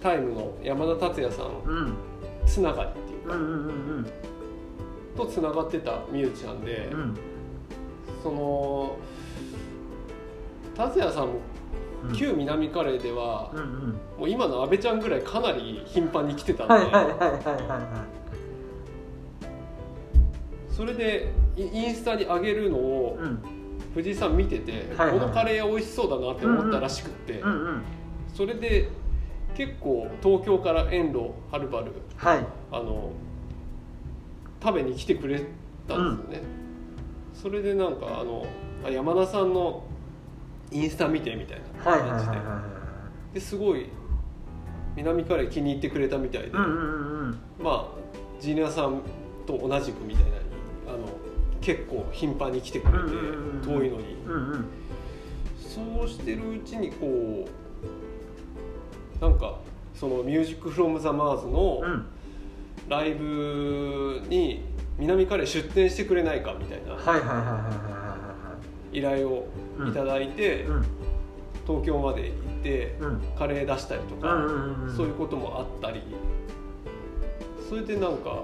[0.01, 1.93] タイムの山田達也さんうん。
[2.45, 3.33] つながりっていうか、
[5.17, 7.17] とつながってたミュージシャンで、うん。
[8.23, 8.95] その
[10.75, 11.33] 達也さんも
[12.09, 12.15] うん。
[12.15, 13.67] 旧南カレーでは、うんうん。
[14.19, 18.05] もう今の阿部ちゃんぐらいかなり頻繁に来てたんで、はいはいはいはいはいは
[20.69, 23.39] それでイインスタに上げるのをいうん。
[23.93, 27.81] 藤井さん見てて、はいはいこのカレー美味しそうだなって思ったらしくって、うんうん。
[28.33, 28.89] それで
[29.55, 32.45] 結構東京から遠路はるばるはい。
[32.71, 33.11] あの
[34.61, 35.43] 食べに来てくれ
[35.87, 36.47] たんですよね、
[37.33, 38.45] それでなんかあの
[38.85, 39.83] あ山田さんの
[40.71, 41.83] インスタ見てみたいな。
[41.83, 42.25] 感じ
[43.33, 43.87] で,、ですごい
[44.95, 46.57] 南カレー気に入ってくれたみたいで、ま
[47.65, 47.87] あ
[48.39, 49.01] ジーニアさん
[49.45, 50.37] と同じくみたいな
[50.93, 51.07] あの
[51.61, 53.61] 結構頻繁に来てくれて、うんうんうんうん。
[53.61, 54.15] 遠いのに。
[54.25, 54.65] うんうん。
[55.59, 57.45] そうしてるうちにこ
[59.19, 59.59] うなんか
[59.93, 62.05] その「ミュージックフロムザマーズのうん
[62.87, 64.63] ライブに
[64.97, 66.97] 南カレー出店してくれないかみたいな
[68.91, 69.47] 依頼を
[69.87, 70.85] いただいて、うん。
[71.65, 73.21] 東京まで行ってうん。
[73.37, 74.47] カレー出したりとか、
[74.95, 76.01] そういうこともあったり。
[77.67, 78.43] それでなんか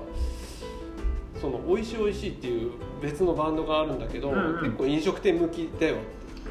[1.40, 2.72] その「おいしいおいしい」っていう
[3.02, 4.60] 別のバンドがあるんだけど、うんうん。
[4.60, 5.96] 結構飲食店向きだよ。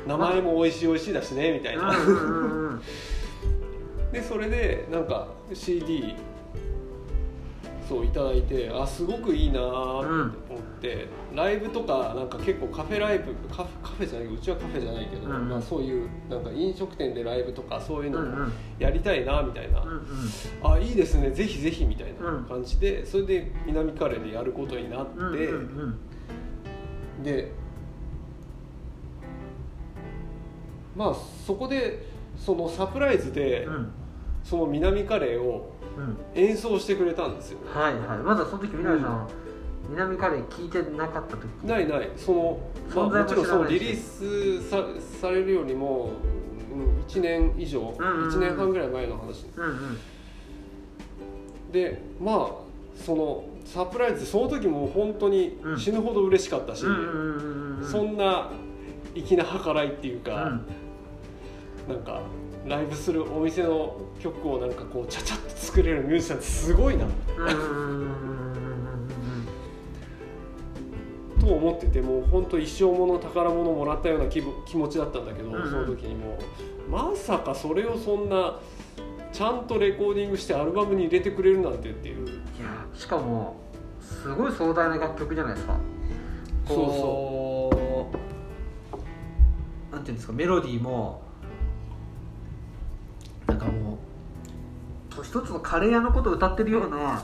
[0.07, 1.95] 名前も「おいしいおいしい」だしねみたいな、
[4.11, 6.17] でそれでなんか CD
[7.89, 15.49] そういただいてあすごくいいなーって思って、ライブとかなんか結構カフェライブカフカフェじゃないうちはカフェじゃないけど、うんうん。
[15.49, 18.53] まあ、そういうなんか飲食店でライブとかそういうのうんうん。
[18.79, 20.01] やりたいなみたいな、うんうん。
[20.63, 25.99] あいいですねぜひぜひみたいなうん感じで、それで南カレーでやることになって、うんうん
[27.19, 27.23] うん。
[27.23, 27.53] で
[30.95, 31.15] まあ
[31.47, 32.07] そこで
[32.37, 33.93] そのサプライズで、うん。
[34.45, 35.72] その南カレーをうん
[36.35, 37.59] 演奏してくれたんですよ。
[37.73, 38.19] はいはい。
[38.19, 39.29] まだその時南さん
[39.91, 41.45] 南カレー聞いてなかった時？
[41.65, 42.11] ないない。
[42.17, 42.61] その、
[42.95, 44.85] まあ、ももちろんそのリリースさ
[45.21, 46.13] されるよりも、
[46.73, 48.29] うん、1年以上、うんうんうん。
[48.31, 49.99] 1年半ぐらい前の話うんうん。
[51.73, 52.51] でまあ
[52.95, 55.79] そのサプライズその時も本当にうん。
[55.79, 58.51] 死ぬほど嬉しかったし、うんうんうんうんそんな
[59.15, 60.65] 粋な計らいっていううか、ん。
[61.89, 62.23] なんか
[62.67, 67.07] ライブするお店の曲をなんかこうちゃちゃっと作れるミュージシャンってすごいな。
[71.41, 76.39] と思っててもう本当一生もの宝物もらったような気分気持ちだったんだけど、その時にも
[76.87, 78.61] うまさかそれをそんな
[79.33, 82.29] ちゃんとレコーディングしてアルバムに入れてくれるなんてっていう。
[82.29, 83.57] いやしかも
[84.01, 85.77] すごい壮大な楽曲じゃないですか。
[86.69, 88.13] そうこ
[89.91, 89.95] う。
[89.95, 91.23] なんていうんですかメロディーも
[93.53, 95.23] なんかもう。
[95.23, 97.23] 一つのカレー屋のことを歌ってるような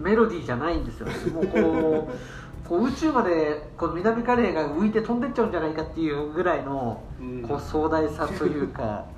[0.00, 1.06] メロディーじゃないんですよ。
[1.32, 2.12] もうこう
[2.66, 7.42] こう宇宙までこの南カレーが浮いて飛んでっちゃうんじゃないかっていうぐらいのうん。
[7.42, 9.04] こう壮大さというか。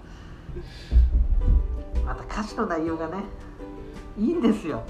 [2.04, 3.14] また歌詞の内容がね
[4.18, 4.82] いいんですよ、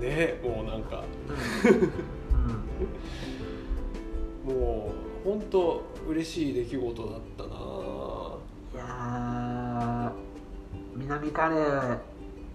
[0.00, 1.02] ねもうなんか。
[4.46, 4.54] うん。
[4.54, 4.92] も
[5.24, 7.95] う本当嬉しい出来事だったな
[11.06, 11.98] 南カレー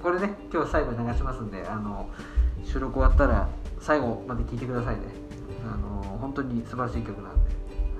[0.03, 2.09] これね今日最後に流しますんであの
[2.65, 3.47] 収録終わったら
[3.79, 5.01] 最後まで聴いてくださいね。
[5.65, 7.51] あの本当に素晴らしい曲なんで、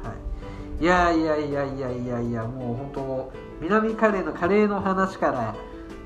[0.04, 0.14] は
[0.80, 3.32] い、いやいやいやいやいやいやもう本当
[3.62, 5.56] 南カレーのカレーの話から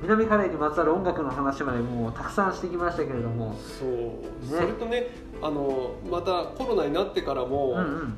[0.00, 3.56] 南カレーにまつわる音楽の話までもうたくさんしてきましたけれども。
[3.78, 5.08] そう、それとね
[5.42, 8.14] あのまたコロナになってからも、うんうん。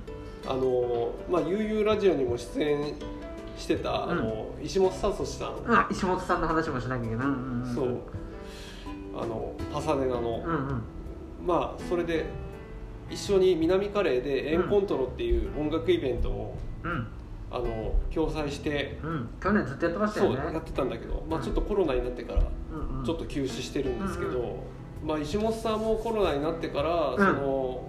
[0.47, 2.95] あのまあ悠々ラジオにも出演
[3.59, 7.98] してた、あの石本聡さん、あ石本さんの話もしなきゃいけない、うんうんうん、そう。
[9.20, 10.82] あのパサデナの、うんうん。
[11.44, 12.26] まあそれで
[13.11, 17.06] 一緒に南カレーでエンコントロっていう音楽イベントを、うん。
[17.50, 19.28] あの共催して、うん。
[19.42, 20.40] 去年ずっとやってましたそよね。
[20.50, 21.44] うやってたんだけど、まあ、うん。
[21.44, 22.42] ちょっとコロナになってから
[22.72, 23.04] うんうん。
[23.04, 27.16] ちょっと休止してるんですけど、うんまあ、石本さんもコロナになってから、ん。
[27.16, 27.88] その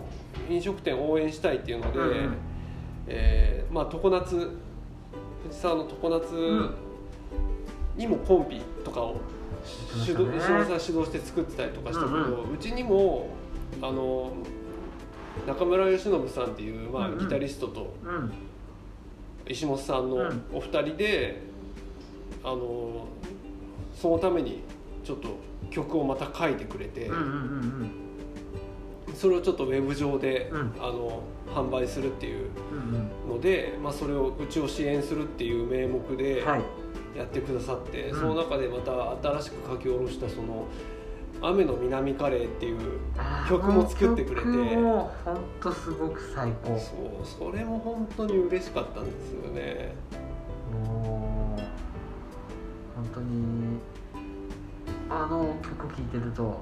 [0.50, 2.38] 飲食店を応援したいっていうので、うんうん。
[3.08, 4.50] えーまあ、常夏
[5.48, 6.76] 藤沢の常夏ん。
[7.96, 9.20] にもコンピとかを
[10.02, 12.58] 石本さん主導して作ってたりとかしたけど、ううん。
[12.58, 13.30] ちにも
[13.82, 14.34] あの
[15.48, 17.20] 中村義信さんっていう、まあうんうん。
[17.20, 18.32] ギタリストとうん。
[19.48, 20.44] 石本さんのうん。
[20.54, 21.42] お二人で、
[22.44, 23.08] あの
[23.94, 24.62] そのために
[25.04, 25.38] ちょっと
[25.70, 27.92] 曲をまた書いてくれて、うんうんうん
[29.16, 30.74] それをちょっとウェブ上で、うん。
[30.80, 31.22] あの
[31.54, 32.78] 販売するっていううん
[33.28, 33.36] うん。
[33.36, 36.62] ので、まあ、それをうちを支援するっていう名目ではい。
[37.18, 38.20] やってくださって、うん。
[38.20, 40.66] その中でまた新しく書き下ろしたその
[41.42, 42.80] 「雨の南カレー」っていう
[43.50, 46.78] 曲も作ってくれてあの曲も本当すごく最高。
[46.78, 46.94] そ
[47.48, 49.96] うそれも本当に嬉しかったんですよね。
[50.72, 51.62] もう
[52.96, 53.80] 本当に
[55.10, 56.62] あの曲聴いてると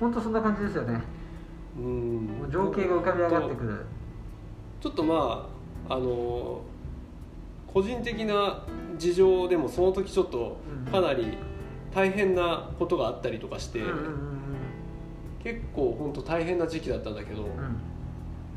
[0.00, 1.00] 本当そんな感じですよね。
[1.78, 2.48] うん。
[2.50, 3.84] 情景が浮かび上がってくる。
[4.80, 5.48] ちょっとま
[5.88, 6.60] ああの
[7.72, 8.64] 個人的な
[8.96, 10.92] 事情でもその時ちょっとうん。
[10.92, 11.36] かなり
[11.94, 14.28] 大変なことがあったりとかして、うんうん
[15.40, 17.48] 結構本当大変な時期だったんだけど、うん。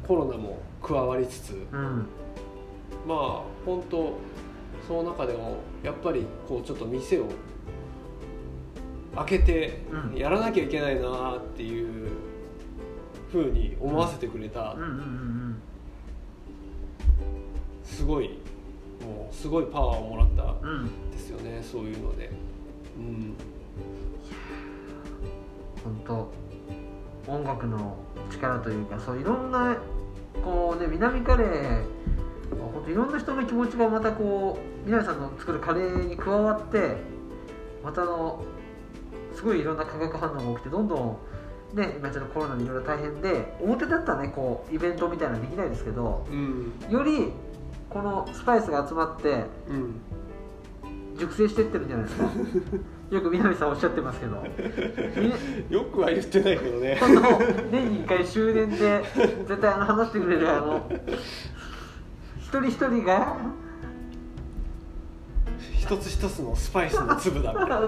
[0.05, 2.05] コロナも加わりつつうんうん。
[3.07, 4.17] まあ本当
[4.87, 7.27] その中でもやっぱりこうちょっと店を
[9.15, 10.17] 開けてうん。
[10.17, 12.09] やらなきゃいけないなっていう
[13.31, 14.75] ふうに思わせてくれた。
[17.83, 18.39] すごい
[19.01, 20.55] もうすごいパワーをもらった
[21.11, 22.31] ですよねそういうので。
[22.97, 23.35] うん。
[25.83, 26.31] 本当
[27.31, 27.97] 音楽の
[28.31, 29.77] 力というかそういろんな
[30.43, 31.83] こうね南カレー
[32.73, 36.97] 本当いろんな人の気持ちがまたこう南さんの作るカレーに加わって
[37.83, 38.43] またあの
[39.41, 41.17] すごいいろんな化学反応が起きてどんどん
[41.75, 46.73] ね今ちょっとコロナでいろいろ大変で表だったらねこうイベントみたいなのできないですけどうん。
[46.91, 47.31] より
[47.89, 49.95] このスパイスが集まってうん。
[51.17, 52.25] 熟成してってるんじゃないですか。
[53.11, 54.41] よく南さんおっしゃってますけど。
[55.69, 56.97] み よくは言ってないけどね。
[56.99, 57.21] この
[57.69, 59.03] 年に1回終電で
[59.47, 60.89] 絶対あの話してくれるあの
[62.39, 63.37] 一人一人が
[65.91, 67.87] 一つ一つのスパイスの粒だみたいなね。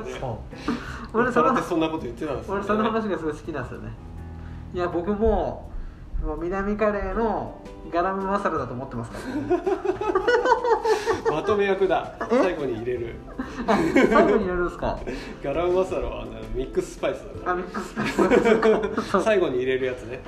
[1.14, 3.92] 俺そのさらってそんなこと言ってたんですよ、ね、俺その話がすごい好きなんですよね。
[4.74, 5.72] いや僕も
[6.22, 9.18] もう南カレーのガラムマサラだと思ってますか
[11.30, 12.14] ら、まとめ役だ。
[12.30, 12.38] え？
[12.38, 13.16] 最後に入れる。
[13.68, 15.00] あ最後に入れるんですか？
[15.42, 18.08] ガラムマサラは、ね、ミックススパイスだかあミックススパイ
[19.00, 19.24] ス。
[19.24, 20.22] 最後に入れるやつね。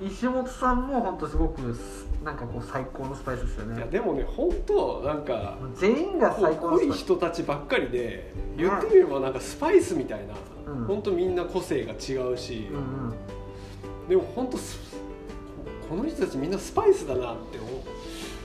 [0.00, 3.76] うん、石本さんも本当すごくすなんかこう最高のスパイスですよね。
[3.76, 6.88] いやでもね本当なんか全員が最高のスパイス。
[6.88, 10.34] 濃い人たちばっかりで言ってみればなんかスパイスみたいな、
[10.72, 10.84] うん。
[10.84, 12.80] 本当みんな個性が違うし、うんう
[13.12, 14.08] ん。
[14.08, 14.78] でも本当ス
[15.88, 17.68] この人たちみんなスパイスだなって思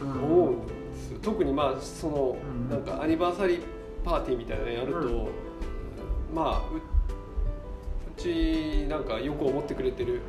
[0.02, 0.24] う,、うん。
[0.24, 1.20] 思うんですよ。
[1.22, 2.70] 特にまあその、うん。
[2.70, 3.62] なんかアニバーサリー
[4.04, 5.28] パーティーみたいなのやると、うん。
[6.34, 6.97] まあ
[8.18, 10.22] ちなんかよく思ってくれてる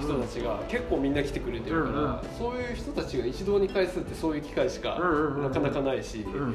[0.00, 2.20] 人たちが結構みんな来てくれてるから、うんうん。
[2.38, 4.98] そういう人たちが一堂に会するってそういう機会しか
[5.40, 6.54] なかなかないし、うん。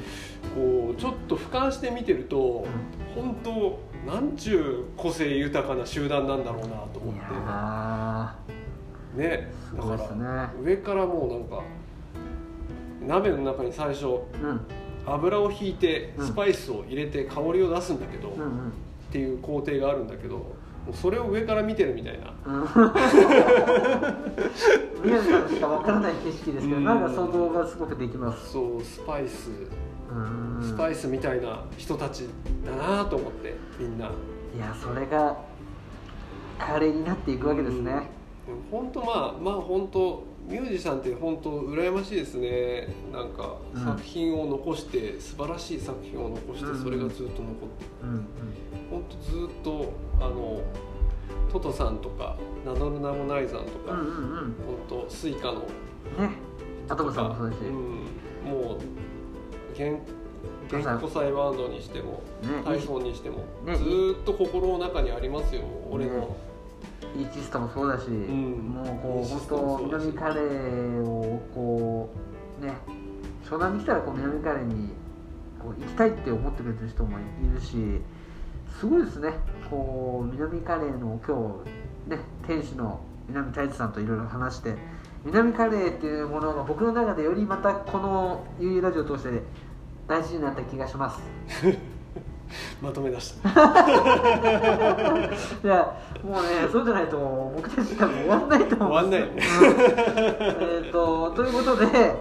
[0.56, 2.68] こうちょっと俯瞰して見てると、
[3.16, 3.80] 本当
[4.12, 8.36] なんちゅう個性豊かな集団なんだろうなと思いっや
[9.16, 11.64] てねだから上からもうなんか
[13.06, 14.62] 鍋の中に最初うん。
[15.04, 16.28] 油をひいてうん。
[16.28, 18.34] スパイスを入れて香りを出すんだけど、っ
[19.12, 20.56] ていう工程があるんだけど
[20.86, 22.62] もうそれを上から見てるみたいなうん
[25.04, 28.52] 宮城さんしかわからない景色ですけど、うんなんか想像がすごくできます。
[28.54, 29.50] そうスパイス
[30.12, 32.28] うんスパイスみたいな人たち
[32.66, 34.08] だなと思ってみんな。
[34.08, 34.10] い
[34.60, 35.38] や、それが
[36.60, 38.10] カレーになっていくわけですね。
[38.70, 42.94] 本当まあまあ本当ミュージシャンって本当羨ましいですね。
[43.14, 43.84] なんかうん。
[43.84, 46.84] 作品を残して、素晴らしい作品を残してうん。
[46.84, 47.86] それがずっと残って。
[48.04, 48.28] うん
[48.90, 50.62] 本当ずっとあの
[51.50, 52.36] トトさんとか
[52.66, 54.12] 名乗る名もないさんとか、うんうんうん。
[54.90, 55.68] 本当スイカのね、
[56.90, 57.52] アトムさんもそうん、
[58.44, 59.98] もう原
[60.70, 63.76] 原古祭バンドにしてもね、タイソンにしても、ね。
[63.76, 66.36] ずーっと心の中にありますよ俺の、
[67.16, 68.52] イーチストもそうだし、ん。
[68.70, 72.10] もうこう本当南カレーをこ
[72.62, 72.74] うね
[73.44, 74.90] 湘南に来たらこう南カレーに
[75.60, 77.22] こう行きたいって思ってくれてる人もい
[77.54, 78.02] るし
[78.80, 79.34] すごいですね。
[79.70, 81.64] こう南カレーの今
[82.08, 84.76] 日ね店主の南太一さんといろいろ話して
[85.24, 89.42] 南カレーっていうものが僕の中でよりまたこの UU ラジオを通して
[90.08, 91.22] 大事になった気がします
[92.82, 93.50] まとめ出した。
[95.64, 95.94] いや
[96.24, 97.18] もうねそうじゃないと
[97.56, 99.08] 僕たち多分終わんないと思う。
[99.08, 99.80] んですよ終うん。
[100.86, 102.16] えっとということで、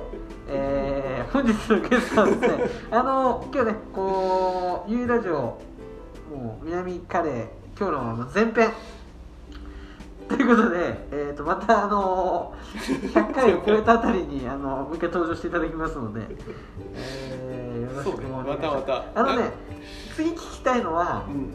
[0.49, 2.49] えー本日のゲストはですね
[2.91, 7.47] あの今日ねこう U ラジオもう南カレー
[7.79, 8.73] 今日の前編。
[10.29, 10.79] ということで、
[11.11, 12.55] えー、とまたあの
[13.13, 16.21] 100回を超えたあたりにあのもう一回登場していただきますので、
[16.95, 18.45] えーよろしくお願いします。
[18.45, 19.05] そうねまたまた。
[19.21, 19.51] あのね
[20.21, 21.55] 次聞きたいのは、うん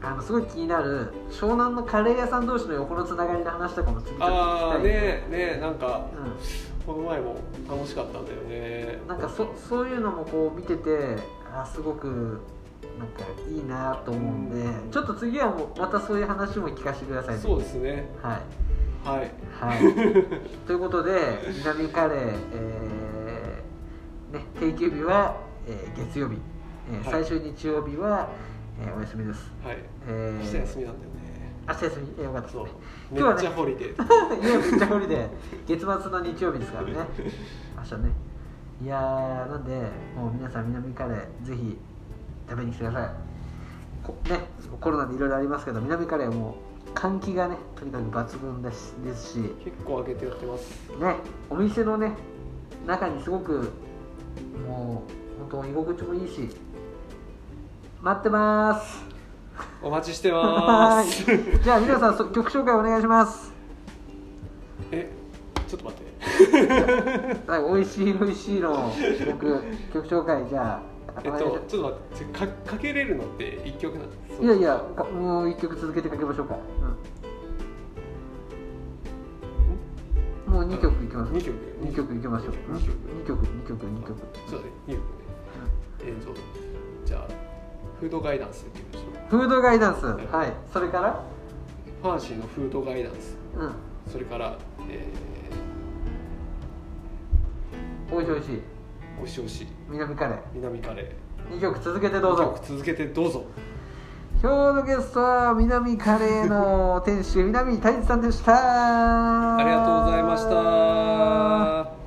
[0.00, 7.34] あのすごい気になる湘南のカレー屋さん同士の横のつながりの話とかも次ちょっと聞きああたいねねなんかうこの前も
[7.68, 9.00] 楽しかったんだよね。
[9.04, 11.16] ん、なんかそそういうのもこう見てて
[11.52, 12.40] あすごく
[12.96, 14.90] なんかいいなと思うんで、うん。
[14.92, 17.40] ちょっと次はもうまたそういう話も聞かせてくださいね。
[17.40, 18.08] そうですね。
[18.22, 18.40] は
[19.04, 19.08] い。
[19.08, 19.30] はい。
[19.60, 19.78] はい。
[20.64, 21.18] ということで
[21.58, 22.18] 南カレー、
[22.52, 26.38] えーね、定休日は、えー月曜日、
[26.90, 27.24] えーはい。
[27.24, 28.28] 最終日曜日は、
[28.80, 29.78] えーお休みです、はい。
[30.06, 30.38] えー。
[30.38, 31.28] 明日休みなんだよね。
[31.68, 32.14] 明日休み？
[32.18, 32.48] えよかった。
[32.48, 32.70] ねめっ
[33.10, 33.88] 今日はねちゃホリデー。
[34.48, 35.28] いやめっちゃ無理で
[35.66, 36.94] 月末の日曜日ですからね。
[37.76, 38.12] 明日ね。
[38.80, 39.72] いやーなんで
[40.16, 41.76] もう皆さん南カレーぜひ
[42.48, 43.10] 食べに来てください。
[44.04, 44.40] こね
[44.80, 46.54] コロナでいろいろありますけど南カレーはも
[46.86, 49.40] う換気がねとにかく抜群ですですし。
[49.64, 50.88] 結構開けてやってます。
[50.98, 51.16] ね
[51.50, 52.12] お店のね
[52.86, 53.72] 中にすごく
[54.66, 56.48] もう本当居心地もいいし
[58.00, 59.04] 待ってます。
[59.82, 61.32] お待ちしてはます。
[61.32, 61.60] い。
[61.62, 63.52] じゃあ皆さんそ曲紹介お願いします。
[64.92, 65.10] え
[65.66, 66.08] ちょっと待って。
[67.50, 68.92] はい、美味しい美味しいの
[69.26, 70.80] 僕曲紹介じゃ
[71.16, 76.56] あえっとちょっと待ってかかけれるのって一曲なんですいやいやかもう一曲続けてかけましょうか、
[80.46, 81.32] うん、もう二曲いきます。
[81.32, 81.56] 二曲。
[81.80, 82.54] 二曲いきましょう。
[82.68, 82.96] 二曲。
[83.22, 84.14] 二曲二曲二曲。
[84.48, 84.72] そうだね。
[84.86, 85.08] 二曲ね。
[86.04, 86.32] えっと
[87.04, 87.47] じゃあ
[88.00, 90.06] フードガイダンスでいきましょうフードガイダンス？
[90.06, 90.52] はい。
[90.72, 91.20] それから？
[92.02, 93.36] ファンシーのフードガイダンス。
[93.56, 93.72] うん。
[94.10, 94.56] それから、
[94.88, 95.06] え
[98.10, 98.54] 美味しいしい。
[98.56, 98.62] ー、
[99.22, 99.66] おいしいおいしい。
[99.90, 100.38] 南カレー。
[100.54, 101.02] 南カレ
[101.50, 102.54] 二曲続けてーどうぞ。
[102.56, 103.44] 二曲続けてどうぞ。
[104.40, 109.56] 今日のゲストは南カレーの店主南太一さんでした。
[109.56, 111.97] ありがとうございました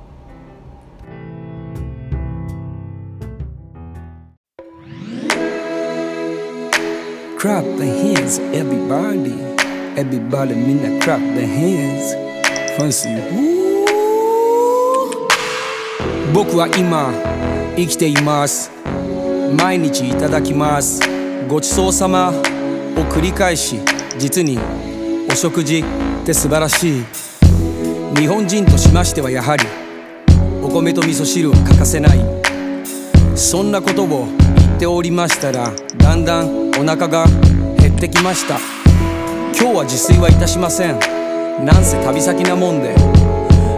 [7.42, 9.34] Clap the hands, everybody.
[9.96, 12.14] Everybody みんな clap the hands.
[12.78, 13.08] Fancy.
[16.32, 17.12] 僕は今
[17.76, 18.70] 生きています。
[19.58, 21.00] 毎日いただきます。
[21.48, 22.32] ごちそうさまを
[23.10, 23.80] 繰り返し、
[24.16, 24.56] 実に
[25.28, 27.04] お食事って素晴らしい。
[28.20, 29.64] 日本人としましてはやはり
[30.62, 32.20] お米と味噌汁は欠かせない
[33.34, 37.26] そんなことを言っておりましたらだんだんお腹が
[37.78, 38.58] 減ってきました。
[39.56, 40.98] 今日は自炊はいたしません。
[41.64, 42.96] なんせ旅先なもんで。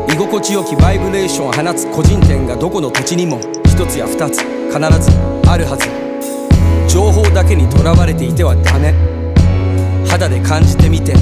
[0.09, 5.11] 居心地よきバイブレーションを放つ個人店がどこの土地にも一つや二つ必ず
[5.47, 5.87] あるはず。
[6.89, 8.95] 情報だけにとらわれていてはダメ。
[10.09, 11.13] 肌で感じてみて。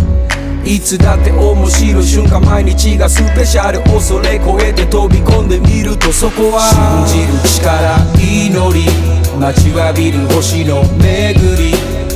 [0.65, 3.83] いつだって面白い瞬間毎日がスペシャル。
[3.91, 6.63] 恐れ超えて飛び込んでみるとそこは。
[7.11, 9.22] 信じる力祈り。
[9.43, 11.75] 待ちわびる星の巡り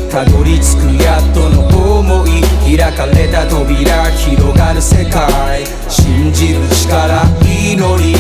[0.08, 1.66] たどり着くやっとの
[1.98, 8.14] 思い開かれた扉広がる世界信じる力祈り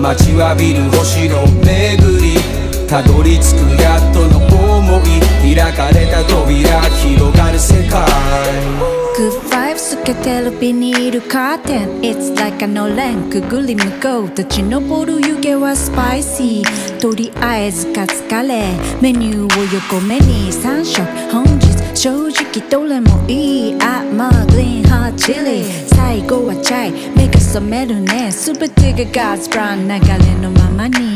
[0.00, 2.38] 待ちわびる星の巡り
[2.86, 4.38] たどり着くやっとの
[4.78, 31.11] 思い開かれた扉広がる世界 Good vibes つけてるビニールカーテン It's like a no レンくぐり向こう立ち上る湯気はスパイシーとりあえずカツカレーメニューを横目に3食本日正直どれもいいあまあグリーンハーチリ最後はチャイ目が覚めるね全てがガーズブラン流れのままに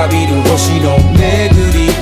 [0.00, 1.92] わびる星の巡り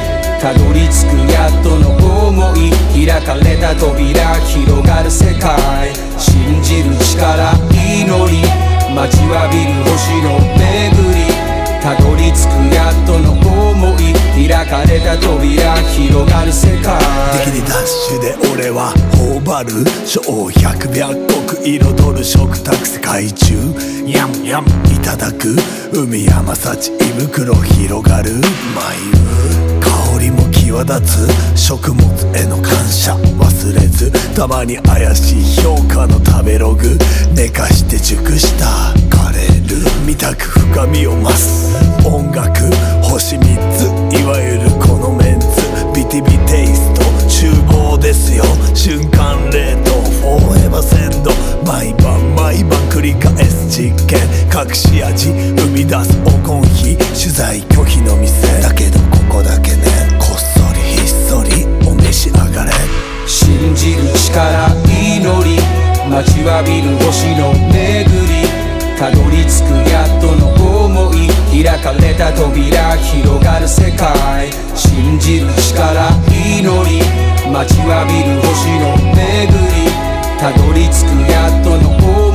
[0.40, 1.90] たどり着くやっとの
[2.28, 8.38] 思い開かれた扉広がる世界信じる力祈り
[8.94, 11.26] 待ちわびる星の巡り
[11.82, 14.14] たどり着くやっとの思い
[14.46, 17.02] 開かれた扉広がる世界
[17.42, 19.72] 敵にダッシュで俺は頬張る
[20.06, 23.47] 小百百国彩る食卓世界中
[24.10, 25.54] ヤンヤンいただく
[25.92, 28.30] 海山幸胃袋広がる。
[28.74, 29.18] 眉
[29.80, 31.58] 香りも際立つ。
[31.58, 34.10] 食物への感謝忘れず。
[34.34, 36.96] たまに怪しい評価の食べログ。
[37.34, 38.94] 寝かして熟した。
[39.14, 41.76] カレール見たく深みを増す。
[42.06, 42.60] 音楽。
[43.02, 43.40] 星3
[43.76, 44.18] つ。
[44.18, 45.46] いわゆるこのメンツ。
[45.94, 47.02] ビティビテイスト。
[47.28, 48.44] 厨房ですよ。
[48.74, 49.90] 瞬間冷凍。
[50.00, 51.30] フォーエバ鮮度
[51.66, 52.17] 毎晩毎晩
[52.98, 54.18] 繰り返す実験
[54.50, 58.60] 隠し味生み出すおコンヒ取材拒否の店。
[58.60, 58.98] だけど
[59.30, 59.86] ここだけね。
[60.18, 62.72] こっそりひっそりお召し上がれ。
[63.24, 65.62] 信じる力祈り
[66.10, 68.48] 待ちわびる星の巡り。
[68.98, 70.50] たどり着くやっとの
[70.86, 76.98] 思い開かれた扉広がる世界信じる力祈り
[77.46, 79.86] 待ちわびる星の巡り
[80.40, 82.27] たどり着くやっとの思い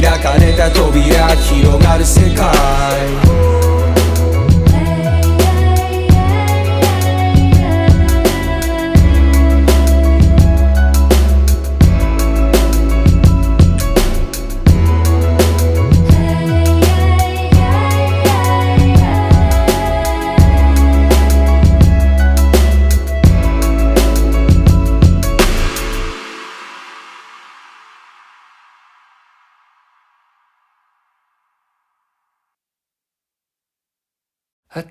[0.00, 3.53] 開かれた扉広がる世界。
[34.74, 34.90] 辺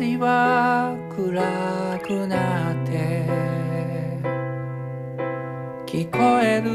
[0.00, 1.44] りは暗
[1.98, 3.26] くなって
[5.84, 6.70] 聞こえる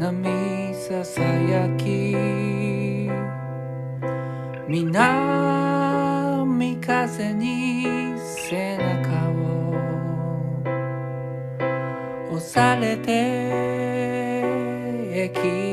[0.00, 2.16] 波ささやき
[4.66, 8.16] 南風に
[8.48, 9.28] 背中
[12.32, 13.12] を押されて
[15.12, 15.71] 駅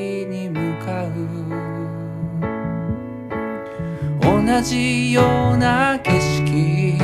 [4.49, 6.97] 同じような景色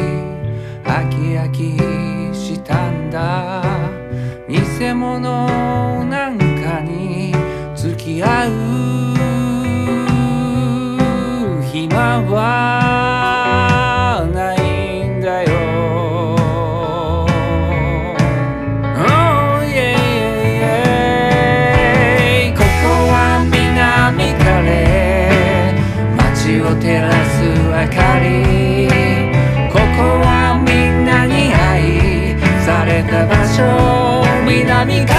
[0.83, 1.77] 飽き飽き
[2.35, 3.61] したんだ。
[4.49, 4.57] 偽
[4.95, 7.35] 物なんかに
[7.75, 8.51] 付き合う
[11.71, 12.84] 暇は
[34.76, 35.14] 南カ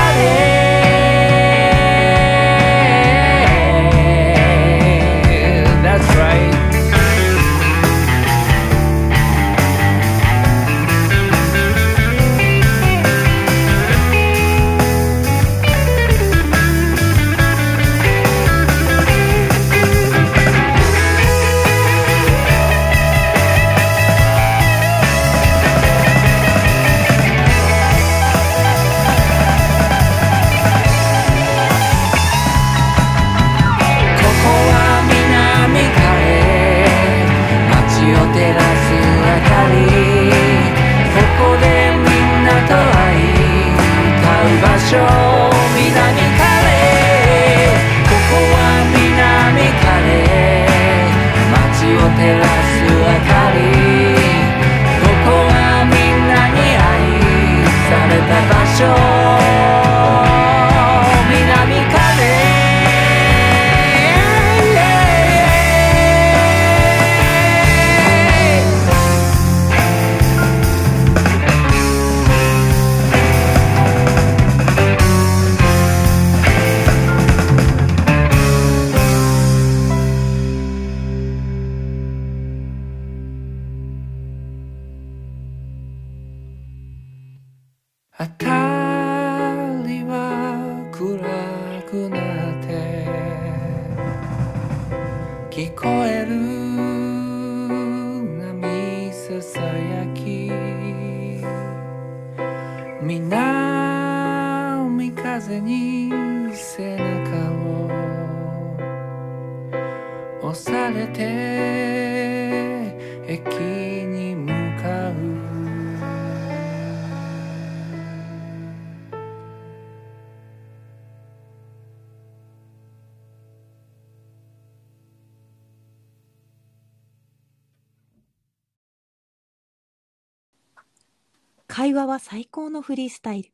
[132.29, 133.53] 最高のフリースタイル。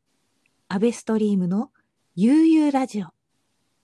[0.67, 1.69] アベストリームの
[2.15, 3.12] 悠々ラジオ。